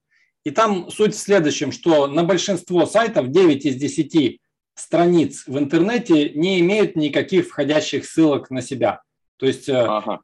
[0.44, 4.40] И там суть в следующем, что на большинство сайтов 9 из 10
[4.74, 9.00] страниц в интернете не имеют никаких входящих ссылок на себя.
[9.37, 10.20] То есть, э, ага.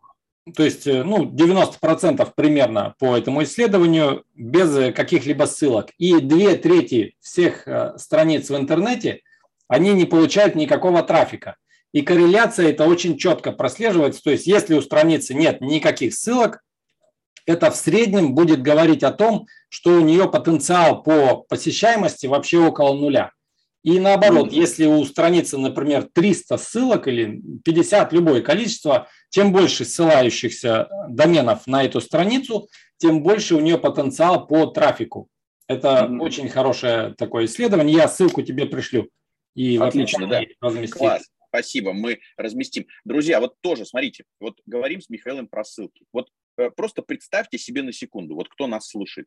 [0.54, 5.90] то есть э, ну, 90% примерно по этому исследованию без каких-либо ссылок.
[5.98, 9.22] И две трети всех э, страниц в интернете,
[9.68, 11.56] они не получают никакого трафика.
[11.92, 14.22] И корреляция это очень четко прослеживается.
[14.22, 16.60] То есть если у страницы нет никаких ссылок,
[17.46, 22.94] это в среднем будет говорить о том, что у нее потенциал по посещаемости вообще около
[22.94, 23.32] нуля.
[23.82, 30.88] И наоборот, если у страницы, например, 300 ссылок или 50, любое количество, чем больше ссылающихся
[31.08, 35.28] доменов на эту страницу, тем больше у нее потенциал по трафику.
[35.66, 36.18] Это mm-hmm.
[36.18, 37.96] очень хорошее такое исследование.
[37.96, 39.08] Я ссылку тебе пришлю.
[39.54, 40.42] И Отлично, да.
[40.90, 41.22] Класс.
[41.48, 42.86] Спасибо, мы разместим.
[43.04, 46.04] Друзья, вот тоже, смотрите, вот говорим с Михаилом про ссылки.
[46.12, 46.28] Вот
[46.68, 49.26] просто представьте себе на секунду, вот кто нас слушает,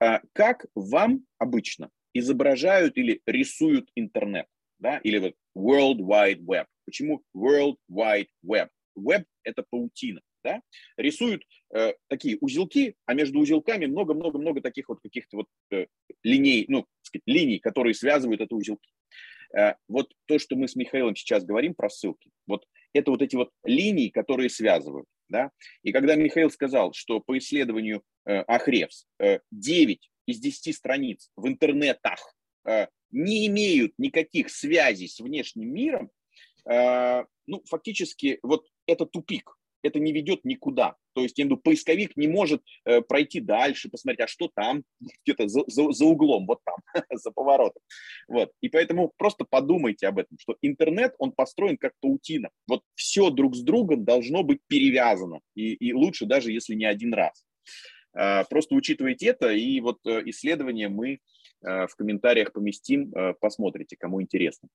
[0.00, 4.46] э, как вам обычно изображают или рисуют интернет,
[4.78, 6.66] да, или вот World Wide Web.
[6.84, 8.68] Почему World Wide Web?
[8.98, 10.60] Web– это паутина, да?
[10.96, 11.42] Рисуют
[11.74, 15.86] э, такие узелки, а между узелками много-много-много таких вот каких-то вот э,
[16.22, 18.90] линий, ну, сказать, линий, которые связывают это узелки.
[19.56, 23.36] Э, вот то, что мы с Михаилом сейчас говорим про ссылки, вот это вот эти
[23.36, 25.06] вот линии, которые связывают.
[25.34, 25.50] Да?
[25.82, 31.48] И когда Михаил сказал, что по исследованию э, Ахревс э, 9 из 10 страниц в
[31.48, 32.20] интернетах
[32.64, 36.12] э, не имеют никаких связей с внешним миром,
[36.70, 39.56] э, ну, фактически, вот это тупик.
[39.84, 40.96] Это не ведет никуда.
[41.14, 44.82] То есть, я имею поисковик не может э, пройти дальше, посмотреть, а что там,
[45.24, 46.76] где-то за, за, за углом, вот там,
[47.12, 47.82] за поворотом.
[48.26, 48.50] Вот.
[48.60, 52.50] И поэтому просто подумайте об этом, что интернет, он построен как паутина.
[52.66, 55.40] Вот все друг с другом должно быть перевязано.
[55.54, 57.44] И, и лучше даже, если не один раз.
[58.14, 61.20] Э, просто учитывайте это, и вот э, исследование мы
[61.62, 64.68] э, в комментариях поместим, э, посмотрите, кому интересно.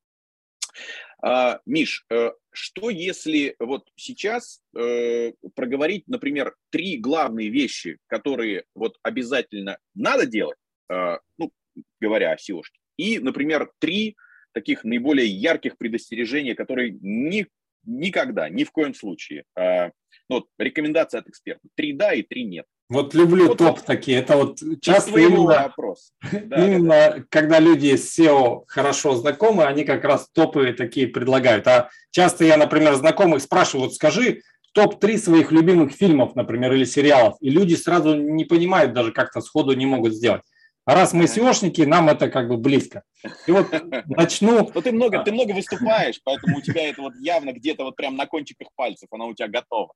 [1.21, 8.97] А, Миш, э, что если вот сейчас э, проговорить, например, три главные вещи, которые вот
[9.03, 10.57] обязательно надо делать,
[10.89, 11.51] э, ну,
[11.99, 12.61] говоря о seo
[12.97, 14.15] и, например, три
[14.53, 17.47] таких наиболее ярких предостережения, которые ни,
[17.83, 19.91] никогда, ни в коем случае, ну,
[20.29, 22.65] вот, рекомендация от эксперта, три да и три нет.
[22.89, 24.17] Вот люблю вот, топ такие.
[24.17, 26.11] Это вот часто именно, вопрос.
[26.31, 27.23] Да, именно да.
[27.29, 31.67] когда люди с SEO хорошо знакомы, они как раз топы такие предлагают.
[31.67, 34.41] А часто я, например, знакомых спрашиваю, вот скажи
[34.73, 37.37] топ-3 своих любимых фильмов, например, или сериалов.
[37.41, 40.41] И люди сразу не понимают даже как-то сходу не могут сделать.
[40.85, 43.03] А раз мы SEOшники, нам это как бы близко.
[43.45, 43.67] И вот
[44.07, 44.71] начну...
[44.73, 48.15] Но ты много, ты много выступаешь, поэтому у тебя это вот явно где-то вот прям
[48.15, 49.93] на кончиках пальцев, оно у тебя готово.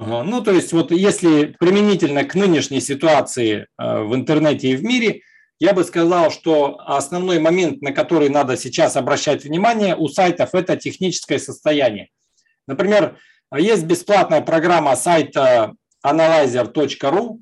[0.00, 5.20] Ну, то есть вот если применительно к нынешней ситуации э, в интернете и в мире,
[5.58, 10.76] я бы сказал, что основной момент, на который надо сейчас обращать внимание у сайтов, это
[10.76, 12.08] техническое состояние.
[12.66, 13.18] Например,
[13.54, 15.74] есть бесплатная программа сайта
[16.06, 17.38] analyzer.ru,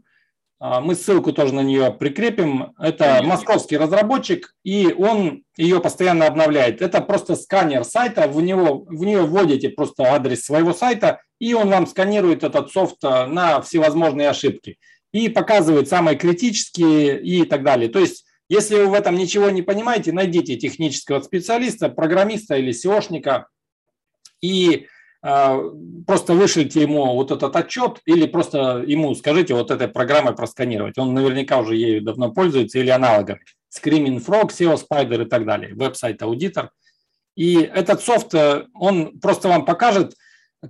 [0.60, 2.74] а, мы ссылку тоже на нее прикрепим.
[2.80, 6.82] Это московский разработчик, и он ее постоянно обновляет.
[6.82, 11.68] Это просто сканер сайта, в, него, в нее вводите просто адрес своего сайта, и он
[11.68, 14.78] вам сканирует этот софт а, на всевозможные ошибки.
[15.12, 17.88] И показывает самые критические и так далее.
[17.88, 23.44] То есть, если вы в этом ничего не понимаете, найдите технического специалиста, программиста или SEOшника,
[24.42, 24.86] и
[25.20, 25.60] а,
[26.06, 30.98] просто вышлите ему вот этот отчет или просто ему скажите вот этой программой просканировать.
[30.98, 33.40] Он наверняка уже ею давно пользуется или аналогами.
[33.74, 36.70] Screaming Frog, SEO Spider и так далее, веб-сайт аудитор.
[37.36, 40.14] И этот софт, э, он просто вам покажет,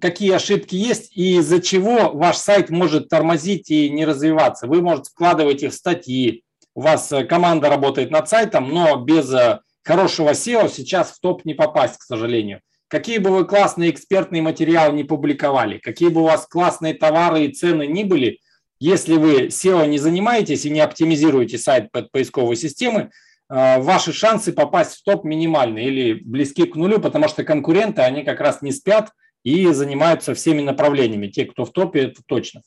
[0.00, 4.66] какие ошибки есть и из-за чего ваш сайт может тормозить и не развиваться.
[4.66, 6.42] Вы, можете вкладывать их в статьи,
[6.74, 11.44] у вас э, команда работает над сайтом, но без э, хорошего SEO сейчас в топ
[11.44, 16.24] не попасть, к сожалению какие бы вы классные экспертные материалы не публиковали, какие бы у
[16.24, 18.40] вас классные товары и цены ни были,
[18.80, 23.10] если вы SEO не занимаетесь и не оптимизируете сайт под поисковые системы,
[23.50, 28.24] э, ваши шансы попасть в топ минимальны или близки к нулю, потому что конкуренты, они
[28.24, 29.10] как раз не спят
[29.44, 31.28] и занимаются всеми направлениями.
[31.28, 32.62] Те, кто в топе, это точно.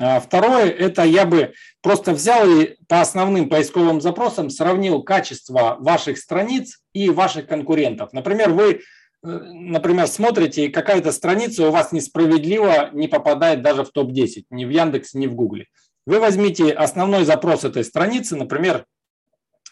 [0.00, 1.52] А второе, это я бы
[1.82, 8.12] просто взял и по основным поисковым запросам сравнил качество ваших страниц и ваших конкурентов.
[8.12, 8.80] Например, вы
[9.22, 14.70] например, смотрите, и какая-то страница у вас несправедливо не попадает даже в топ-10, ни в
[14.70, 15.66] Яндексе, ни в Гугле.
[16.06, 18.84] Вы возьмите основной запрос этой страницы, например,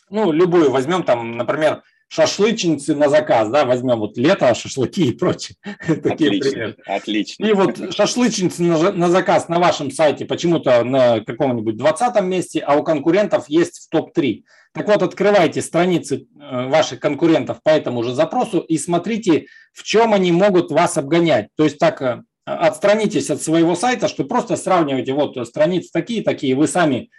[0.09, 5.57] ну, любую возьмем там, например, шашлычницы на заказ, да, возьмем вот лето, шашлыки и прочее.
[5.89, 7.47] Отлично, отлично.
[7.47, 12.77] И вот шашлычницы на, на заказ на вашем сайте почему-то на каком-нибудь 20 месте, а
[12.77, 14.43] у конкурентов есть в топ-3.
[14.73, 20.13] Так вот, открывайте страницы э, ваших конкурентов по этому же запросу и смотрите, в чем
[20.13, 21.49] они могут вас обгонять.
[21.57, 26.67] То есть так э, отстранитесь от своего сайта, что просто сравнивайте, вот страницы такие-такие, вы
[26.67, 27.11] сами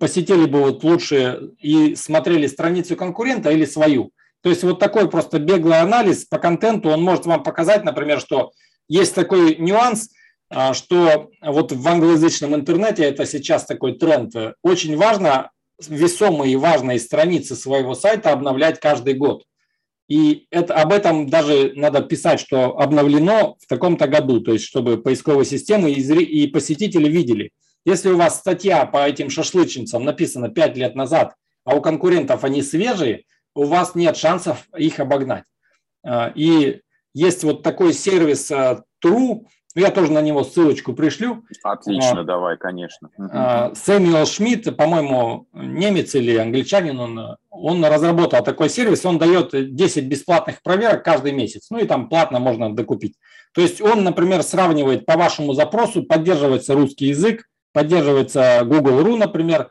[0.00, 4.12] посетили бы вот лучше и смотрели страницу конкурента или свою.
[4.42, 8.52] То есть вот такой просто беглый анализ по контенту, он может вам показать, например, что
[8.88, 10.10] есть такой нюанс,
[10.50, 15.50] а, что вот в англоязычном интернете, это сейчас такой тренд, очень важно
[15.86, 19.44] весомые и важные страницы своего сайта обновлять каждый год.
[20.08, 24.96] И это, об этом даже надо писать, что обновлено в таком-то году, то есть чтобы
[25.02, 27.50] поисковые системы и, и посетители видели.
[27.84, 32.62] Если у вас статья по этим шашлычницам написана 5 лет назад, а у конкурентов они
[32.62, 33.24] свежие,
[33.58, 35.44] у вас нет шансов их обогнать.
[36.06, 36.80] А, и
[37.12, 41.44] есть вот такой сервис а, True, я тоже на него ссылочку пришлю.
[41.64, 43.10] Отлично, а, давай, конечно.
[43.18, 50.04] А, Сэмюэл Шмидт, по-моему, немец или англичанин, он, он разработал такой сервис, он дает 10
[50.04, 53.16] бесплатных проверок каждый месяц, ну и там платно можно докупить.
[53.54, 59.70] То есть он, например, сравнивает по вашему запросу, поддерживается русский язык, поддерживается Google.ru, например,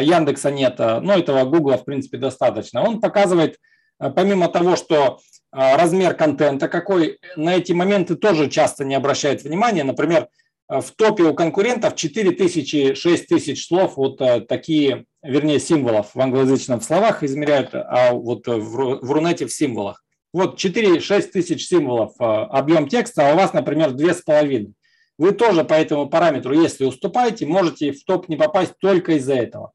[0.00, 2.82] Яндекса нет, но этого Google, в принципе, достаточно.
[2.82, 3.58] Он показывает,
[3.98, 5.20] помимо того, что
[5.50, 9.84] а, размер контента какой, на эти моменты тоже часто не обращают внимания.
[9.84, 10.28] Например,
[10.68, 17.70] в топе у конкурентов 4000, 6000 слов, вот такие, вернее, символов в англоязычном словах измеряют,
[17.74, 20.02] а вот в Рунете в символах.
[20.32, 24.72] Вот 4-6 тысяч символов объем текста, а у вас, например, 2,5.
[25.18, 29.72] Вы тоже по этому параметру, если уступаете, можете в топ не попасть только из-за этого.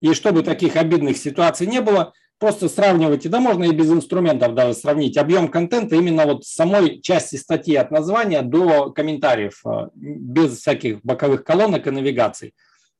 [0.00, 4.74] И чтобы таких обидных ситуаций не было, просто сравнивайте, да можно и без инструментов даже
[4.74, 11.02] сравнить объем контента именно вот самой части статьи от названия до комментариев, э, без всяких
[11.02, 12.54] боковых колонок и навигаций.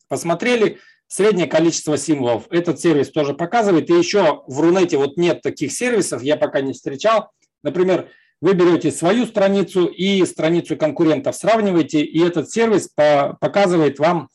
[0.08, 0.78] Посмотрели
[1.10, 2.46] среднее количество символов.
[2.50, 3.90] Этот сервис тоже показывает.
[3.90, 7.30] И еще в Рунете вот нет таких сервисов, я пока не встречал.
[7.62, 8.08] Например,
[8.40, 12.88] вы берете свою страницу и страницу конкурентов сравниваете, и этот сервис
[13.40, 14.28] показывает вам,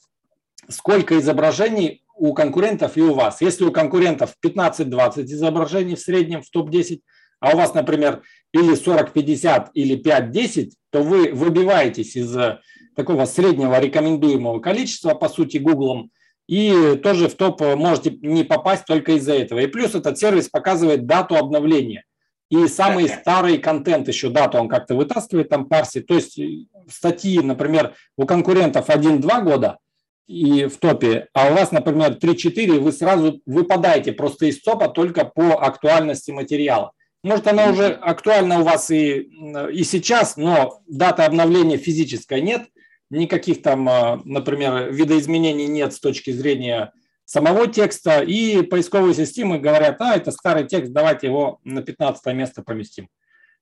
[0.69, 3.41] сколько изображений у конкурентов и у вас.
[3.41, 6.99] Если у конкурентов 15-20 изображений в среднем в топ-10,
[7.39, 8.21] а у вас, например,
[8.53, 12.59] или 40-50, или 5-10, то вы выбиваетесь из э,
[12.95, 16.11] такого среднего рекомендуемого количества, по сути, Гуглом,
[16.47, 19.59] и тоже в топ можете не попасть только из-за этого.
[19.59, 22.05] И плюс этот сервис показывает дату обновления.
[22.49, 26.05] И самый старый контент еще дату он как-то вытаскивает, там парсит.
[26.07, 29.79] То есть э, статьи, например, у конкурентов 1-2 года,
[30.27, 35.25] и в топе, а у вас, например, 3-4, вы сразу выпадаете просто из топа только
[35.25, 36.91] по актуальности материала.
[37.23, 39.29] Может, она уже актуальна у вас и,
[39.71, 42.67] и сейчас, но дата обновления физической нет,
[43.09, 46.91] никаких там, а, например, видоизменений нет с точки зрения
[47.25, 52.63] самого текста, и поисковые системы говорят, а, это старый текст, давайте его на 15 место
[52.63, 53.09] поместим.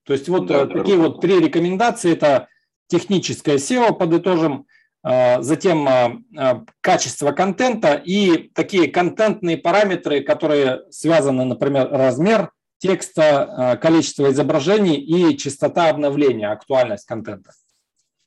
[0.04, 2.48] То есть вот да, такие вот три рекомендации, это
[2.88, 4.66] техническое SEO, подытожим,
[5.02, 14.30] а, затем а, качество контента и такие контентные параметры, которые связаны, например, размер текста, количество
[14.30, 17.52] изображений и частота обновления, актуальность контента.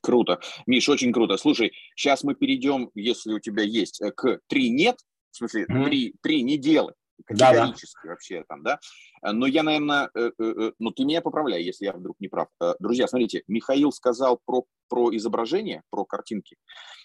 [0.00, 0.40] Круто.
[0.66, 1.36] Миш, очень круто.
[1.36, 4.96] Слушай, сейчас мы перейдем, если у тебя есть, э, к три нет,
[5.38, 5.84] в смысле, mm-hmm.
[5.84, 8.10] три, три не делать категорически да, да.
[8.10, 8.78] вообще там, да.
[9.22, 12.48] Но я, наверное, э, э, э, ну ты меня поправляй, если я вдруг не прав.
[12.78, 16.56] Друзья, смотрите, Михаил сказал про, про изображение, про картинки.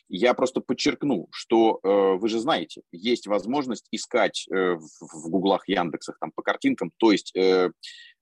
[0.10, 6.32] Я просто подчеркну, что вы же знаете, есть возможность искать в, в Гуглах, Яндексах там
[6.36, 7.34] по картинкам, то есть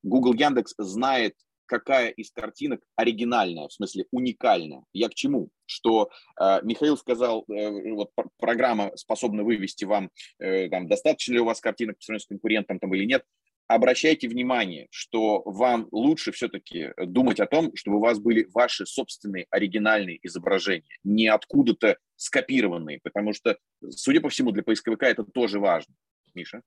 [0.04, 1.34] Google Яндекс знает
[1.72, 4.84] какая из картинок оригинальная, в смысле уникальная.
[4.92, 5.48] Я к чему?
[5.66, 11.46] Что э, Михаил сказал, э, вот программа способна вывести вам, э, там, достаточно ли у
[11.46, 13.24] вас картинок по сравнению с конкурентом там, или нет.
[13.68, 19.46] Обращайте внимание, что вам лучше все-таки думать о том, чтобы у вас были ваши собственные
[19.50, 23.58] оригинальные изображения, не откуда-то скопированные, потому что,
[23.92, 25.96] судя по всему, для поисковика это тоже важно.
[26.34, 26.64] Миша?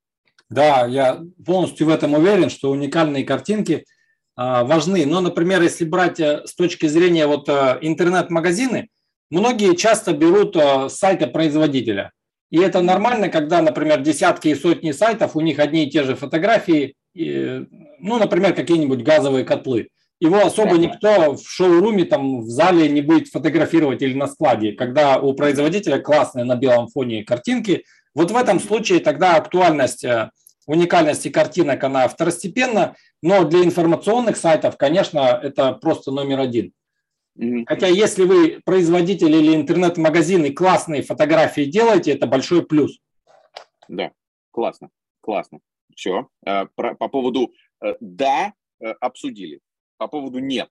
[0.49, 3.85] Да, я полностью в этом уверен, что уникальные картинки–
[4.35, 5.05] важны.
[5.05, 8.89] Но, например, если брать э, с точки зрения вот э, интернет-магазины,
[9.29, 12.11] многие часто берут э, с сайта производителя.
[12.51, 16.15] И это нормально, когда, например, десятки и сотни сайтов, у них одни и те же
[16.15, 19.89] фотографии, ну, например, какие-нибудь газовые котлы.
[20.19, 25.19] Его особо никто в шоуруме, там, в зале не будет фотографировать или на складе, когда
[25.19, 27.83] у производителя классные на белом фоне картинки.
[28.13, 30.05] Вот в этом случае тогда актуальность
[30.65, 36.73] уникальности картинок, она второстепенна, но для информационных сайтов, конечно, это просто номер один.
[37.67, 42.99] Хотя если вы производитель или интернет-магазин и классные фотографии делаете, это большой плюс.
[43.89, 44.11] Да,
[44.51, 44.89] классно,
[45.21, 45.59] классно.
[45.95, 46.27] Все.
[46.45, 49.59] Э, по поводу э, «да» э, обсудили,
[49.97, 50.69] по поводу «нет».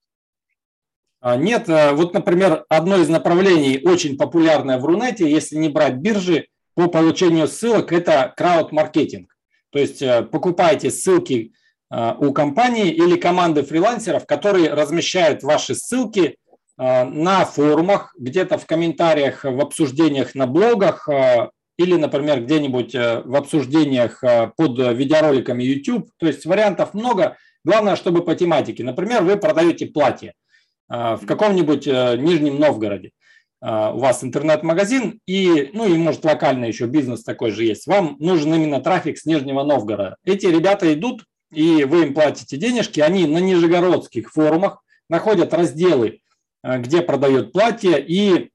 [1.21, 6.49] А, нет, вот, например, одно из направлений, очень популярное в Рунете, если не брать биржи,
[6.75, 9.34] по получению ссылок, это крауд-маркетинг.
[9.75, 11.53] То есть э, покупайте ссылки
[11.91, 16.37] э, у компании или команды фрилансеров, которые размещают ваши ссылки
[16.79, 21.09] э, на форумах, где-то в комментариях, в обсуждениях на блогах
[21.77, 24.23] или, например, где-нибудь в обсуждениях
[24.57, 26.09] под видеороликами YouTube.
[26.19, 27.37] То есть вариантов много.
[27.65, 28.85] Главное, чтобы по тематике.
[28.85, 30.35] Например, вы продаете платье
[30.89, 33.11] в каком-нибудь Нижнем Новгороде.
[33.67, 38.17] А, у вас интернет-магазин и, ну и может локальный еще бизнес такой же есть, вам
[38.19, 40.17] нужен именно трафик с Нижнего Новгорода.
[40.23, 46.21] Эти ребята идут, и вы им платите денежки, они на нижегородских форумах находят разделы,
[46.63, 48.51] а, где продают платья, и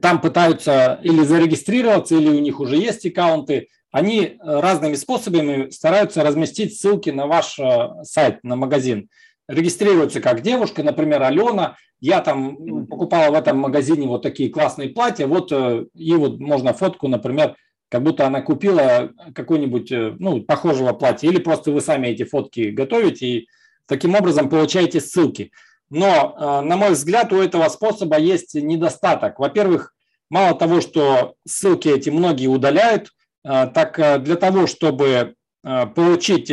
[0.00, 6.80] там пытаются или зарегистрироваться, или у них уже есть аккаунты, они разными способами стараются разместить
[6.80, 7.58] ссылки на ваш
[8.04, 9.10] сайт, на магазин.
[9.52, 15.26] Регистрируются как девушка, например, Алена, я там покупала в этом магазине вот такие классные платья,
[15.26, 17.56] вот э, и вот можно фотку, например,
[17.90, 22.70] как будто она купила какое-нибудь, э, ну, похожего платья, или просто вы сами эти фотки
[22.70, 23.48] готовите и
[23.86, 25.52] таким образом получаете ссылки.
[25.90, 29.38] Но, э, на мой взгляд, у этого способа есть недостаток.
[29.38, 29.92] Во-первых,
[30.30, 33.10] мало того, что ссылки эти многие удаляют,
[33.44, 36.52] так для того, чтобы получить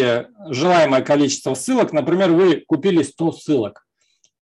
[0.49, 3.86] желаемое количество ссылок, например, вы купили 100 ссылок,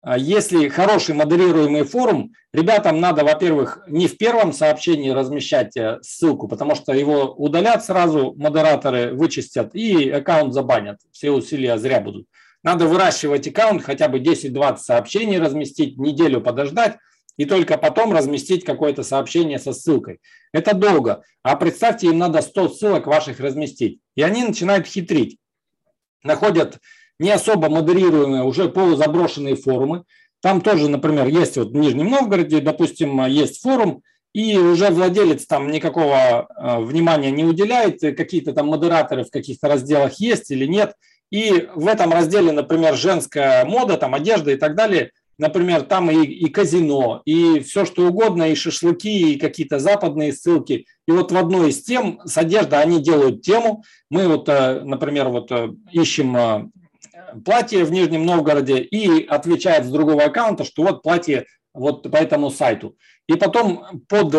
[0.04, 6.48] а если хороший модерируемый форум, ребятам надо, во-первых, не в первом сообщении размещать э, ссылку,
[6.48, 10.98] потому что его удалят сразу, модераторы вычистят и аккаунт забанят.
[11.12, 12.26] Все усилия зря будут.
[12.64, 16.96] Надо выращивать аккаунт, хотя бы 10-20 сообщений разместить, неделю подождать
[17.37, 20.20] и только потом разместить какое-то сообщение со ссылкой.
[20.53, 21.22] Это долго.
[21.43, 24.01] А представьте, им надо 100 ссылок ваших разместить.
[24.14, 25.39] И они начинают хитрить.
[26.22, 26.78] Находят
[27.18, 30.05] не особо модерируемые, уже полузаброшенные форумы.
[30.41, 34.03] Там тоже, например, есть вот в Нижнем Новгороде, допустим, есть форум,
[34.33, 40.14] и уже владелец там никакого э, внимания не уделяет, какие-то там модераторы в каких-то разделах
[40.20, 40.95] есть или нет.
[41.30, 46.24] И в этом разделе, например, женская мода, там одежда и так далее, например, там и,
[46.24, 50.87] и казино, и все что угодно, и шашлыки, и какие-то западные ссылки.
[51.07, 53.85] И вот в одной из тем с одеждой они делают тему.
[54.11, 56.70] Мы вот, э, например, вот э, ищем
[57.45, 62.51] платье в Нижнем Новгороде и отвечает с другого аккаунта, что вот платье вот по этому
[62.51, 62.97] сайту.
[63.28, 64.35] И потом под,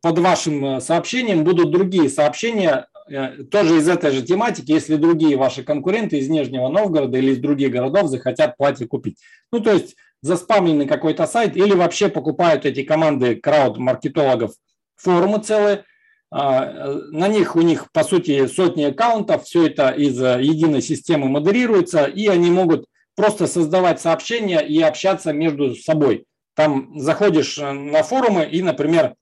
[0.00, 5.36] под вашим э, сообщением будут другие сообщения, э, тоже из этой же тематики, если другие
[5.36, 9.18] ваши конкуренты из Нижнего Новгорода или из других городов захотят платье купить.
[9.52, 14.52] Ну, то есть заспамленный какой-то сайт или вообще покупают эти команды крауд-маркетологов
[14.96, 15.84] форумы целые,
[16.30, 21.28] а, на них у них, по сути, сотни аккаунтов, все это из э, единой системы
[21.28, 26.24] модерируется, и они могут просто создавать сообщения и общаться между собой.
[26.56, 29.14] Там заходишь э, на форумы и, например,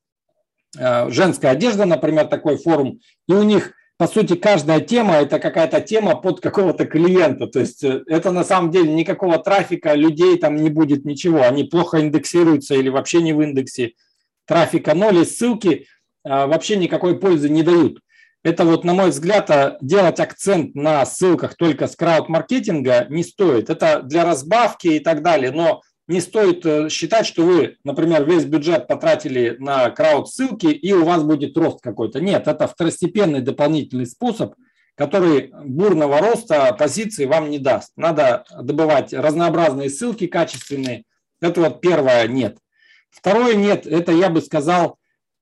[0.78, 3.72] э, женская одежда, например, такой форум, и у них,
[4.03, 7.46] по сути, каждая тема– это какая-то тема под какого-то клиента.
[7.46, 11.42] То есть это на самом деле никакого трафика, людей там не будет ничего.
[11.44, 13.92] Они плохо индексируются или вообще не в индексе.
[14.44, 15.86] Трафика ноль и ссылки–
[16.24, 18.00] а, вообще никакой пользы не дают.
[18.44, 23.70] Это вот, на мой взгляд, а, делать акцент на ссылках только с крауд-маркетинга не стоит.
[23.70, 25.82] Это для разбавки и так далее, но
[26.13, 31.23] не стоит э, считать, что вы, например, весь бюджет потратили на крауд-ссылки и у вас
[31.25, 32.21] будет рост какой-то.
[32.21, 34.55] Нет, это второстепенный дополнительный способ,
[34.95, 37.93] который бурного роста позиции вам не даст.
[37.97, 41.05] Надо добывать разнообразные ссылки качественные.
[41.41, 42.59] Это вот первое нет.
[43.11, 44.99] Второе нет, это я бы сказал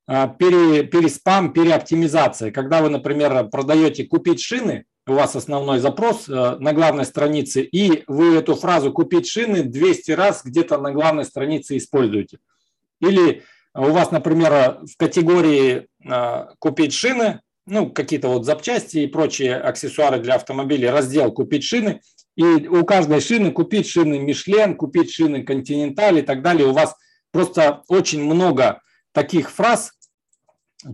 [0.06, 2.50] пере, переспам, переоптимизация.
[2.50, 8.04] Когда вы, например, продаете купить шины, у вас основной запрос э, на главной странице, и
[8.06, 12.38] вы эту фразу купить шины 200 раз где-то на главной странице используете.
[13.00, 13.42] Или
[13.74, 20.18] у вас, например, в категории э, купить шины, ну, какие-то вот запчасти и прочие аксессуары
[20.18, 22.00] для автомобиля, раздел купить шины,
[22.36, 26.66] и у каждой шины купить шины Мишлен, купить шины Континенталь и так далее.
[26.66, 26.94] У вас
[27.32, 28.80] просто очень много
[29.12, 29.92] таких фраз,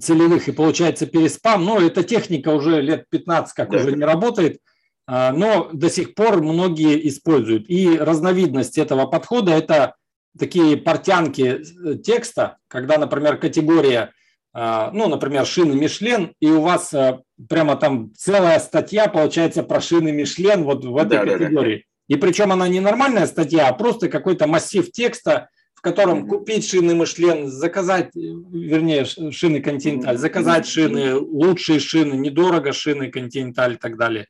[0.01, 1.65] целевых и получается переспам.
[1.65, 3.79] Но эта техника уже лет 15 как да.
[3.79, 4.59] уже не работает,
[5.07, 7.69] а, но до сих пор многие используют.
[7.69, 9.95] И разновидность этого подхода– это
[10.39, 14.13] такие портянки э, текста, когда, например, категория,
[14.53, 19.81] а, ну, например, шины Мишлен, и у вас а, прямо там целая статья получается про
[19.81, 21.77] шины Мишлен вот в этой да, категории.
[21.77, 22.15] Да, да.
[22.17, 25.49] И причем она не нормальная статья, а просто какой-то массив текста,
[25.87, 33.09] в котором купить шины Мышлен, заказать, вернее, шины Континенталь, заказать шины, лучшие шины, недорого шины
[33.09, 34.27] Континенталь и так далее.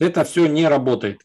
[0.00, 1.20] Это все не работает.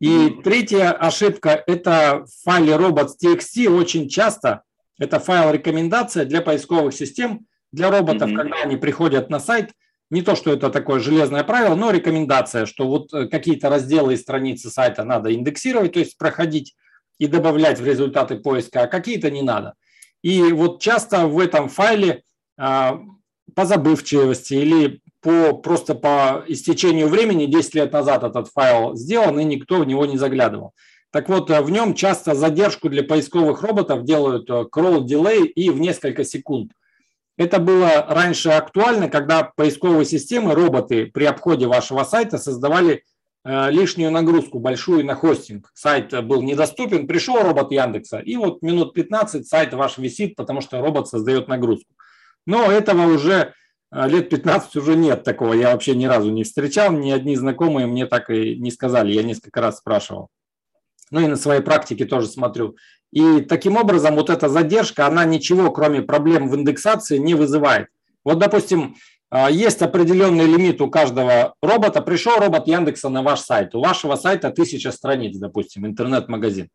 [0.00, 4.62] И третья ошибка– это в файле robots.txt очень часто
[5.00, 7.40] это файл рекомендация для поисковых систем,
[7.72, 8.36] для роботов, mm-hmm.
[8.36, 9.72] когда они приходят на сайт.
[10.10, 14.16] Не то, что это такое железное правило, но рекомендация, что вот э, какие-то разделы и
[14.16, 16.76] страницы сайта надо индексировать, то есть проходить
[17.18, 19.74] и добавлять в результаты поиска, а какие-то не надо.
[20.22, 22.22] И вот часто в этом файле
[22.58, 23.00] а,
[23.54, 29.44] по забывчивости или по, просто по истечению времени, 10 лет назад этот файл сделан, и
[29.44, 30.72] никто в него не заглядывал.
[31.10, 35.80] Так вот, в нем часто задержку для поисковых роботов делают э, crawl delay и в
[35.80, 36.72] несколько секунд.
[37.38, 43.17] Это было раньше актуально, когда поисковые системы, роботы при обходе вашего сайта создавали Э,
[43.48, 45.70] лишнюю нагрузку большую на хостинг.
[45.74, 50.80] Сайт был недоступен, пришел робот Яндекса, и вот минут 15 сайт ваш висит, потому что
[50.80, 51.94] робот создает нагрузку.
[52.46, 53.54] Но этого уже
[53.90, 57.86] э, лет 15 уже нет такого, я вообще ни разу не встречал, ни одни знакомые
[57.86, 60.28] мне так и не сказали, я несколько раз спрашивал.
[61.10, 62.76] Ну и на своей практике тоже смотрю.
[63.12, 67.88] И таким образом вот эта задержка, она ничего, кроме проблем в индексации, не вызывает.
[68.24, 68.96] Вот, допустим,
[69.50, 72.00] есть определенный лимит у каждого робота.
[72.00, 73.74] Пришел робот Яндекса на ваш сайт.
[73.74, 76.70] У вашего сайта тысяча страниц, допустим, интернет-магазин.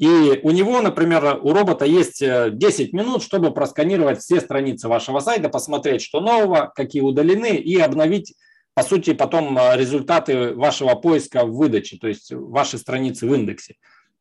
[0.00, 5.20] И у него, например, у робота есть 10 э, минут, чтобы просканировать все страницы вашего
[5.20, 8.32] сайта, посмотреть, что нового, какие удалены, и обновить,
[8.72, 13.74] по сути, потом э, результаты вашего поиска в выдаче, то есть ваши страницы в индексе.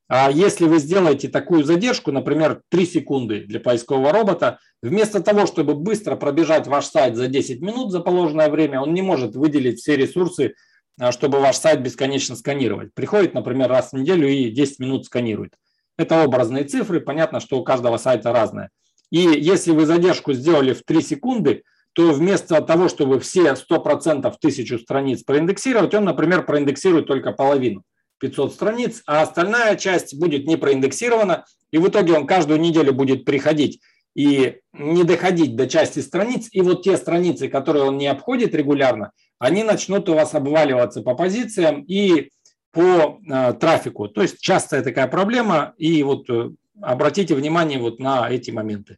[0.09, 5.75] А если вы сделаете такую задержку, например, 3 секунды для поискового робота, вместо того, чтобы
[5.75, 9.95] быстро пробежать ваш сайт за 10 минут за положенное время, он не может выделить все
[9.95, 10.55] ресурсы,
[10.99, 12.91] а, чтобы ваш сайт бесконечно сканировать.
[12.95, 15.53] Приходит, например, раз в неделю и 10 минут сканирует.
[15.95, 18.71] Это образные цифры, понятно, что у каждого сайта разное.
[19.11, 21.61] И если вы задержку сделали в 3 секунды,
[21.93, 27.83] то вместо того, чтобы все 100% тысячу страниц проиндексировать, он, например, проиндексирует только половину.
[28.19, 33.25] 500 страниц, а остальная часть будет не проиндексирована, и в итоге он каждую неделю будет
[33.25, 33.81] приходить
[34.15, 39.11] и не доходить до части страниц, и вот те страницы, которые он не обходит регулярно,
[39.37, 42.29] они начнут у вас обваливаться по позициям и
[42.71, 44.07] по э, трафику.
[44.07, 46.51] То есть частая такая проблема, и вот э,
[46.81, 48.97] обратите внимание вот на эти моменты.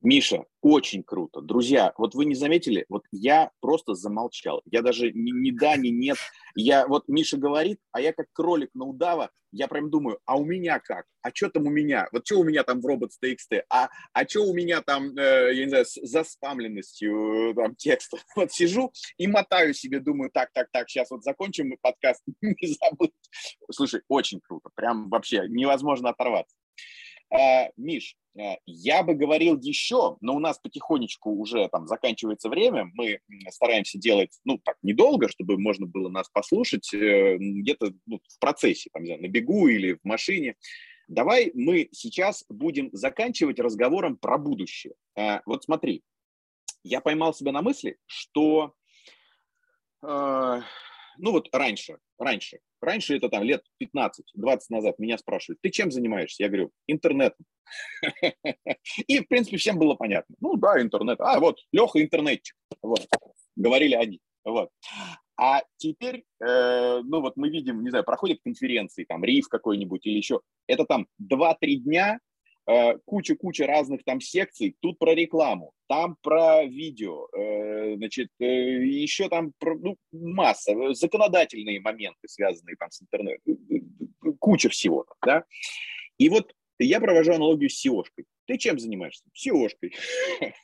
[0.00, 1.40] Миша, очень круто.
[1.40, 4.62] Друзья, вот вы не заметили, вот я просто замолчал.
[4.64, 6.16] Я даже ни, ни да, ни нет.
[6.54, 10.44] Я вот Миша говорит, а я как кролик на удава, я прям думаю, а у
[10.44, 11.06] меня как?
[11.22, 12.06] А что там у меня?
[12.12, 13.62] Вот что у меня там в robots.txt?
[13.70, 18.18] А, а что у меня там, э, я не знаю, с заспамленностью э, там, текста?
[18.36, 23.12] Вот сижу и мотаю себе, думаю, так, так, так, сейчас вот закончим подкаст, не забыть.
[23.72, 26.56] Слушай, очень круто, прям вообще невозможно оторваться.
[27.30, 28.16] А, Миш,
[28.66, 33.20] я бы говорил еще, но у нас потихонечку уже там заканчивается время, мы
[33.50, 38.90] стараемся делать, ну, так, недолго, чтобы можно было нас послушать э, где-то ну, в процессе,
[38.92, 40.56] там, не знаю, на бегу или в машине.
[41.08, 44.94] Давай мы сейчас будем заканчивать разговором про будущее.
[45.16, 46.02] А, вот смотри,
[46.84, 48.74] я поймал себя на мысли, что
[50.00, 50.62] ну
[51.32, 54.10] вот раньше, раньше, раньше это там лет 15-20
[54.70, 56.42] назад меня спрашивают, ты чем занимаешься?
[56.42, 57.44] Я говорю, интернетом.
[59.06, 60.34] И, в принципе, всем было понятно.
[60.40, 61.20] Ну да, интернет.
[61.20, 62.56] А, вот, Леха интернетчик.
[62.82, 63.06] Вот.
[63.56, 64.20] Говорили они.
[64.44, 64.70] Вот.
[65.40, 70.16] А теперь, э, ну вот мы видим, не знаю, проходят конференции, там, РИФ какой-нибудь или
[70.16, 72.18] еще, это там 2-3 дня,
[73.04, 74.76] куча-куча разных там секций.
[74.80, 81.80] Тут про рекламу, там про видео, э, значит, э, еще там про, ну, масса, законодательные
[81.80, 83.56] моменты, связанные там с интернетом,
[84.38, 85.44] куча всего, да.
[86.18, 88.26] И вот я провожу аналогию с SEO-шкой.
[88.46, 89.24] Ты чем занимаешься?
[89.34, 89.94] SEO-шкой.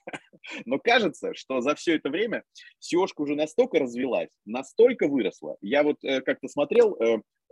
[0.67, 2.45] Но кажется, что за все это время
[2.81, 5.57] seo уже настолько развелась, настолько выросла.
[5.63, 6.99] Я вот как-то смотрел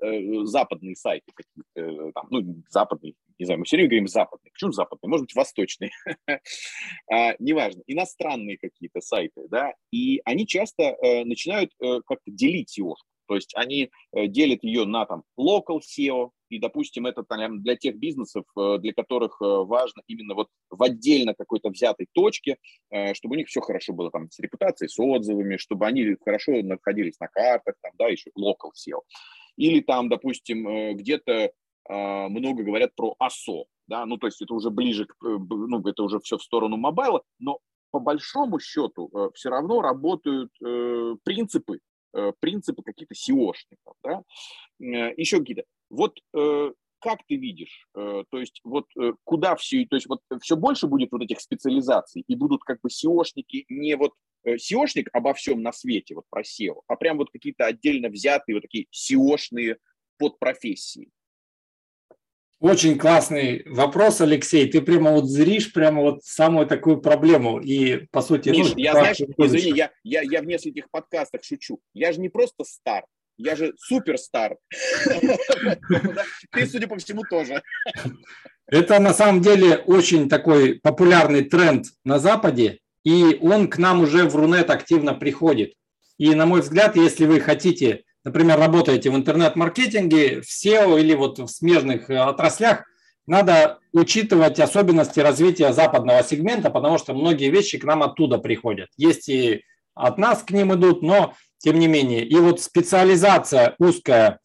[0.02, 4.50] Э, западные сайты какие-то, э, там, ну, западные, не знаю, мы все время говорим западные.
[4.50, 5.08] Почему западные?
[5.08, 5.90] Может быть, восточные.
[7.12, 7.82] а, неважно.
[7.86, 12.94] Иностранные какие-то сайты, да, и они часто э, начинают э, как-то делить SEO.
[13.28, 17.96] То есть они делят ее на там local SEO, и, допустим, это там, для тех
[17.96, 22.58] бизнесов, для которых важно именно вот в отдельно какой-то взятой точке,
[23.14, 27.18] чтобы у них все хорошо было там с репутацией, с отзывами, чтобы они хорошо находились
[27.20, 29.00] на картах, там, да, еще local SEO.
[29.56, 31.52] Или там, допустим, э, где-то
[31.88, 35.86] а, много говорят про ASO, да, ну, то есть это уже ближе, к, э, ну,
[35.86, 37.58] это уже все в сторону мобайла, но
[37.90, 40.50] по большому счету э, все равно работают
[41.24, 41.80] принципы,
[42.40, 44.22] принципы какие-то SEOшников, да,
[44.78, 45.64] еще какие-то.
[45.88, 46.18] Вот
[47.02, 48.86] как ты видишь, то есть вот
[49.24, 52.88] куда все, то есть вот все больше будет вот этих специализаций, и будут как бы
[52.88, 54.12] SEOшники не вот
[54.46, 58.62] SEOшник обо всем на свете, вот про SEO, а прям вот какие-то отдельно взятые вот
[58.62, 59.76] такие SEOшные
[60.18, 61.10] подпрофессии?
[62.60, 64.70] Очень классный вопрос, Алексей.
[64.70, 67.58] Ты прямо вот зришь прямо вот самую такую проблему.
[67.58, 68.50] И, по сути...
[68.50, 71.80] Миш, ну, я, знаешь, извини, я, я, я в нескольких подкастах шучу.
[71.92, 73.04] Я же не просто стар,
[73.36, 74.56] я же суперстар.
[76.52, 77.62] Ты, судя по всему, тоже.
[78.66, 84.28] Это на самом деле очень такой популярный тренд на Западе и он к нам уже
[84.28, 85.74] в Рунет активно приходит.
[86.18, 91.38] И, на мой взгляд, если вы хотите, например, работаете в интернет-маркетинге, в SEO или вот
[91.38, 92.84] в смежных э, отраслях,
[93.26, 98.88] надо учитывать особенности развития западного сегмента, потому что многие вещи к нам оттуда приходят.
[98.96, 99.64] Есть и
[99.94, 102.24] от нас к ним идут, но тем не менее.
[102.24, 104.38] И вот специализация узкая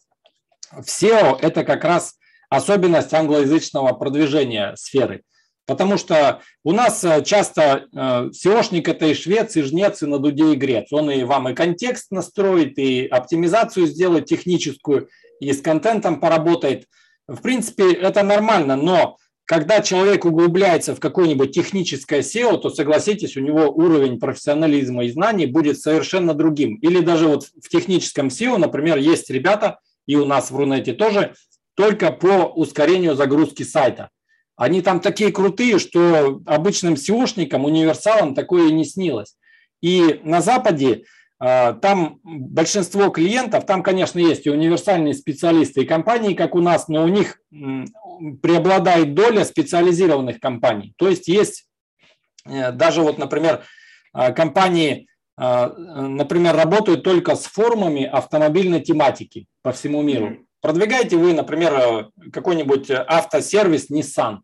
[0.71, 2.15] в SEO– это как раз
[2.49, 5.23] особенность англоязычного продвижения сферы–
[5.67, 10.17] Потому что у нас э, часто э, SEOшник– это и швец, и жнец, и на
[10.17, 10.87] дуде, и грец.
[10.91, 15.09] Он и вам и контекст настроит, и оптимизацию сделает техническую,
[15.41, 16.85] и с контентом поработает.
[17.27, 23.39] В принципе, это нормально, но когда человек углубляется в какое-нибудь техническое SEO, то, согласитесь, у
[23.39, 26.75] него уровень профессионализма и знаний будет совершенно другим.
[26.75, 31.33] Или даже вот в техническом SEO, например, есть ребята, и у нас в Рунете тоже,
[31.75, 34.09] только по ускорению загрузки сайта.
[34.57, 39.37] Они там такие крутые, что обычным SEOшникам, универсалам такое и не снилось.
[39.81, 41.05] И на Западе
[41.39, 46.89] а, там большинство клиентов, там, конечно, есть и универсальные специалисты и компании, как у нас,
[46.89, 47.39] но у них
[48.41, 50.93] преобладает доля специализированных компаний.
[50.97, 51.67] То есть есть
[52.45, 53.63] э, даже вот, например,
[54.13, 55.07] а, компании,
[55.37, 60.37] а, например, работают только с форумами автомобильной тематики по всему миру.
[60.61, 64.39] Продвигаете вы, например, э, какой-нибудь автосервис Nissan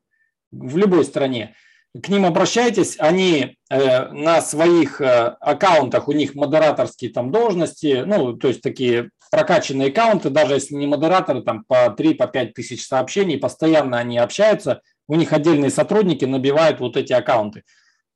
[0.52, 1.56] в любой стране
[2.02, 8.34] к ним обращайтесь, они э, на своих э, аккаунтах, у них модераторские там должности, ну,
[8.34, 13.38] то есть такие прокачанные аккаунты, даже если не модераторы, там по 3-5 по тысяч сообщений,
[13.38, 17.64] постоянно они общаются, у них отдельные сотрудники набивают вот эти аккаунты.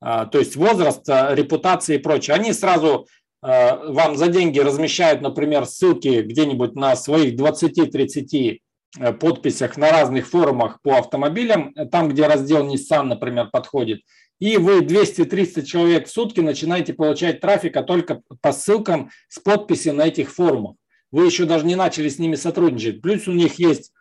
[0.00, 2.36] А, то есть возраст, э, репутация и прочее.
[2.36, 3.06] Они сразу
[3.40, 8.58] вам за деньги размещают, например, ссылки где-нибудь на своих 20-30
[8.96, 14.00] Э, подписях на разных форумах по автомобилям, э, там, где раздел Nissan, например, подходит,
[14.40, 20.06] и вы 200-300 человек в сутки начинаете получать трафика только по ссылкам с подписи на
[20.06, 20.76] этих форумах.
[21.10, 23.00] Вы еще даже не начали с ними сотрудничать.
[23.00, 23.92] Плюс у них есть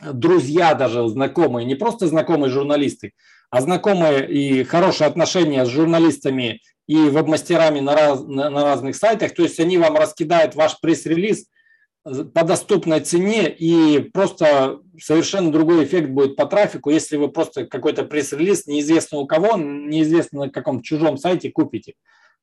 [0.00, 3.12] друзья даже знакомые, не просто знакомые журналисты,
[3.50, 9.34] а знакомые и хорошие отношения с журналистами и веб-мастерами на, раз, на, на разных сайтах.
[9.34, 11.46] То есть они вам раскидают ваш пресс-релиз
[12.04, 18.04] по доступной цене и просто совершенно другой эффект будет по трафику, если вы просто какой-то
[18.04, 21.94] пресс-релиз неизвестно у кого, неизвестно на каком чужом сайте купите.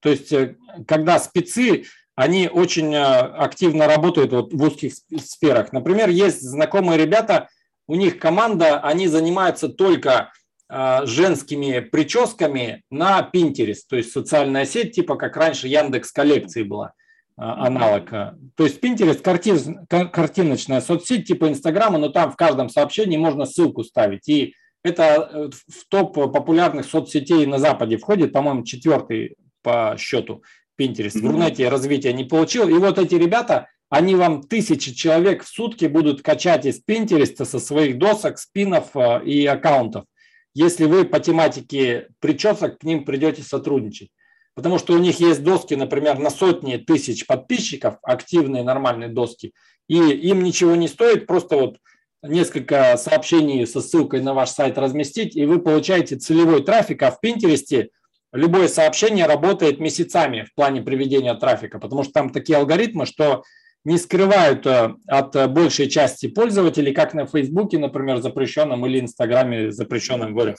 [0.01, 5.73] То есть, э, когда спецы, они очень э, активно работают вот в узких сферах.
[5.73, 7.49] Например, есть знакомые ребята,
[7.87, 10.31] у них команда, они занимаются только
[10.69, 16.93] э, женскими прическами на Pinterest, то есть социальная сеть, типа как раньше Яндекс коллекции была.
[17.35, 18.11] А, аналог.
[18.55, 23.83] То есть Pinterest картин, картиночная соцсеть типа Инстаграма, но там в каждом сообщении можно ссылку
[23.83, 24.29] ставить.
[24.29, 24.53] И
[24.83, 30.43] это э, в топ популярных соцсетей на Западе входит, по-моему, четвертый по счету
[30.79, 31.19] Pinterest.
[31.19, 32.67] В Рунете развития не получил.
[32.67, 37.59] И вот эти ребята, они вам тысячи человек в сутки будут качать из Pinterest со
[37.59, 40.05] своих досок, спинов э, и аккаунтов.
[40.53, 44.09] Если вы по тематике причесок к ним придете сотрудничать
[44.55, 49.53] потому что у них есть доски, например, на сотни тысяч подписчиков, активные нормальные доски,
[49.87, 51.77] и им ничего не стоит просто вот
[52.21, 57.19] несколько сообщений со ссылкой на ваш сайт разместить, и вы получаете целевой трафик, а в
[57.19, 57.89] Пинтересте
[58.33, 63.43] любое сообщение работает месяцами в плане приведения трафика, потому что там такие алгоритмы, что
[63.85, 70.33] не скрывают э, от большей части пользователей, как на Фейсбуке, например, запрещенном или Инстаграме запрещенном
[70.33, 70.55] в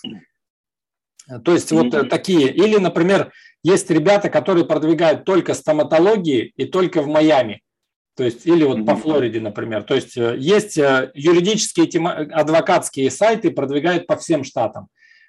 [1.45, 2.09] То есть вот mm-hmm.
[2.09, 2.53] такие.
[2.53, 7.63] Или, например, есть ребята, которые продвигают только стоматологии и только в Майами.
[8.17, 8.87] То есть, или вот mm-hmm.
[8.87, 9.83] по Флориде, например.
[9.83, 14.89] То есть, э, есть э, юридические, адвокатские сайты, продвигают по всем штатам.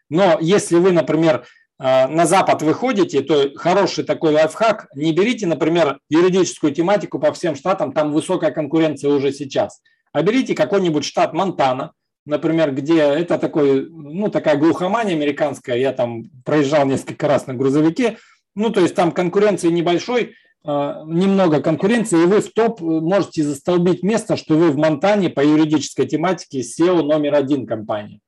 [0.10, 1.46] Но если вы, например, э,
[1.78, 7.92] на Запад выходите, то хороший такой лайфхак, не берите, например, юридическую тематику по всем штатам,
[7.92, 9.82] там высокая конкуренция уже сейчас,
[10.14, 11.92] а берите какой-нибудь штат Монтана,
[12.26, 18.18] например, где это такой, ну, такая глухомания американская, я там проезжал несколько раз на грузовике,
[18.56, 24.02] ну, то есть там конкуренции небольшой, а, немного конкуренции, и вы в топ можете застолбить
[24.02, 28.20] место, что вы в Монтане по юридической тематике SEO номер один компании.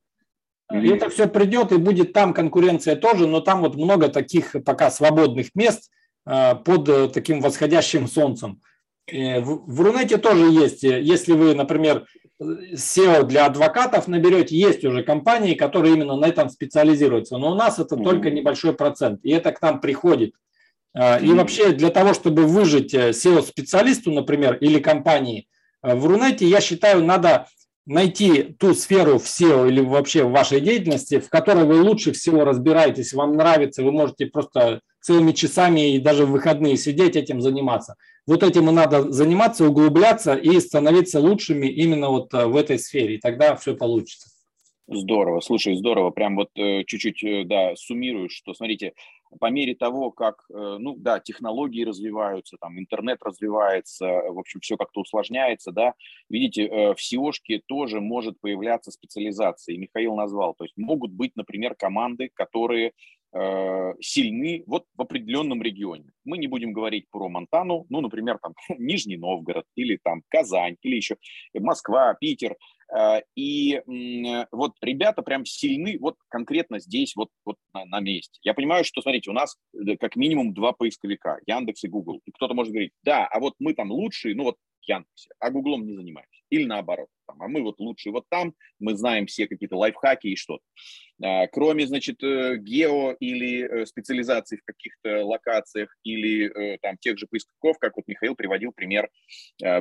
[0.71, 4.91] И это все придет, и будет там конкуренция тоже, но там вот много таких пока
[4.91, 5.89] свободных мест
[6.25, 8.61] а, под э, таким восходящим солнцем.
[9.09, 12.05] В Рунете тоже есть, если вы, например,
[12.41, 17.79] SEO для адвокатов наберете, есть уже компании, которые именно на этом специализируются, но у нас
[17.79, 18.03] это mm-hmm.
[18.03, 20.33] только небольшой процент, и это к нам приходит.
[20.95, 21.23] Mm-hmm.
[21.23, 25.47] И вообще для того, чтобы выжить э, SEO-специалисту, например, или компании
[25.81, 27.47] э, в Рунете, я считаю, надо
[27.87, 32.45] найти ту сферу в SEO или вообще в вашей деятельности, в которой вы лучше всего
[32.45, 37.95] разбираетесь, вам нравится, вы можете просто целыми часами и даже в выходные сидеть этим заниматься
[38.27, 43.15] вот этим и надо заниматься, углубляться и становиться лучшими именно вот э, в этой сфере,
[43.15, 44.29] и тогда все получится.
[44.89, 46.11] Здорово, слушай, здорово.
[46.11, 48.93] Прям вот э, чуть-чуть, э, да, суммирую, что, смотрите,
[49.39, 55.01] по мере того, как, ну, да, технологии развиваются, там, интернет развивается, в общем, все как-то
[55.01, 55.93] усложняется, да,
[56.29, 57.31] видите, в seo
[57.67, 62.93] тоже может появляться специализация, и Михаил назвал, то есть могут быть, например, команды, которые
[63.33, 66.05] Э, сильны вот в определенном регионе.
[66.23, 70.95] Мы не будем говорить про Монтану, ну, например, там Нижний Новгород или там Казань или
[70.95, 71.17] еще
[71.53, 72.55] Москва, Питер.
[72.95, 73.81] Э, и
[74.51, 78.39] вот ребята прям сильны вот конкретно здесь, вот, вот на, на месте.
[78.43, 82.21] Я понимаю, что, смотрите, у нас э, как минимум два поисковика, Яндекс и Google.
[82.25, 85.85] И кто-то может говорить, да, а вот мы там лучшие, ну вот Яндексе, а Гуглом
[85.85, 86.36] не занимаемся.
[86.49, 87.09] Или наоборот.
[87.27, 90.63] Там, а мы вот лучше вот там, мы знаем все какие-то лайфхаки и что-то.
[91.23, 97.17] А, кроме, значит, э, гео или э, специализации в каких-то локациях или э, там тех
[97.17, 99.09] же поисковиков, как вот Михаил приводил пример,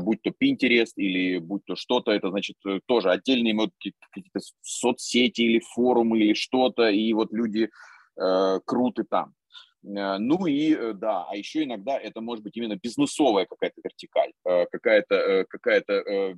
[0.00, 2.56] будь то Pinterest или будь то что-то, это, значит,
[2.86, 3.70] тоже отдельные вот,
[4.12, 7.68] какие-то соцсети или форумы или что-то, и вот люди
[8.16, 9.35] круты там.
[9.88, 16.34] Ну и да, а еще иногда это может быть именно бизнесовая какая-то вертикаль, какая-то какая-то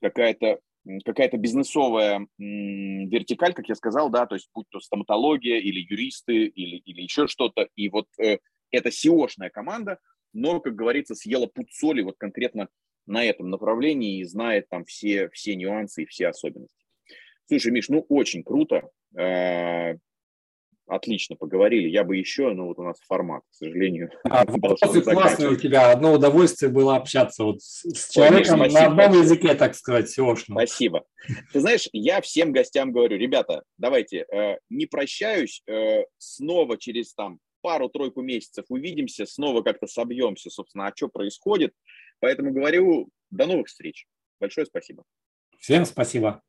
[0.00, 0.60] какая-то
[1.04, 6.76] какая-то бизнесовая вертикаль, как я сказал, да, то есть будь то стоматология или юристы или,
[6.76, 8.38] или еще что-то, и вот э,
[8.70, 9.98] это SEO-шная команда,
[10.32, 12.68] но, как говорится, съела пуд соли вот конкретно
[13.06, 16.84] на этом направлении и знает там все, все нюансы и все особенности.
[17.46, 18.88] Слушай, Миш, ну очень круто.
[19.18, 19.96] Э,
[20.90, 21.88] отлично поговорили.
[21.88, 24.10] Я бы еще, но вот у нас формат, к сожалению.
[24.24, 25.90] А, вопросы классные у тебя.
[25.90, 31.04] Одно удовольствие было общаться вот с человеком Ой, на одном языке, так сказать, seo Спасибо.
[31.52, 37.38] Ты знаешь, я всем гостям говорю, ребята, давайте, э, не прощаюсь, э, снова через там
[37.60, 41.72] пару-тройку месяцев увидимся, снова как-то собьемся, собственно, а что происходит.
[42.20, 44.06] Поэтому говорю, до новых встреч.
[44.38, 45.04] Большое спасибо.
[45.58, 46.42] Всем спасибо.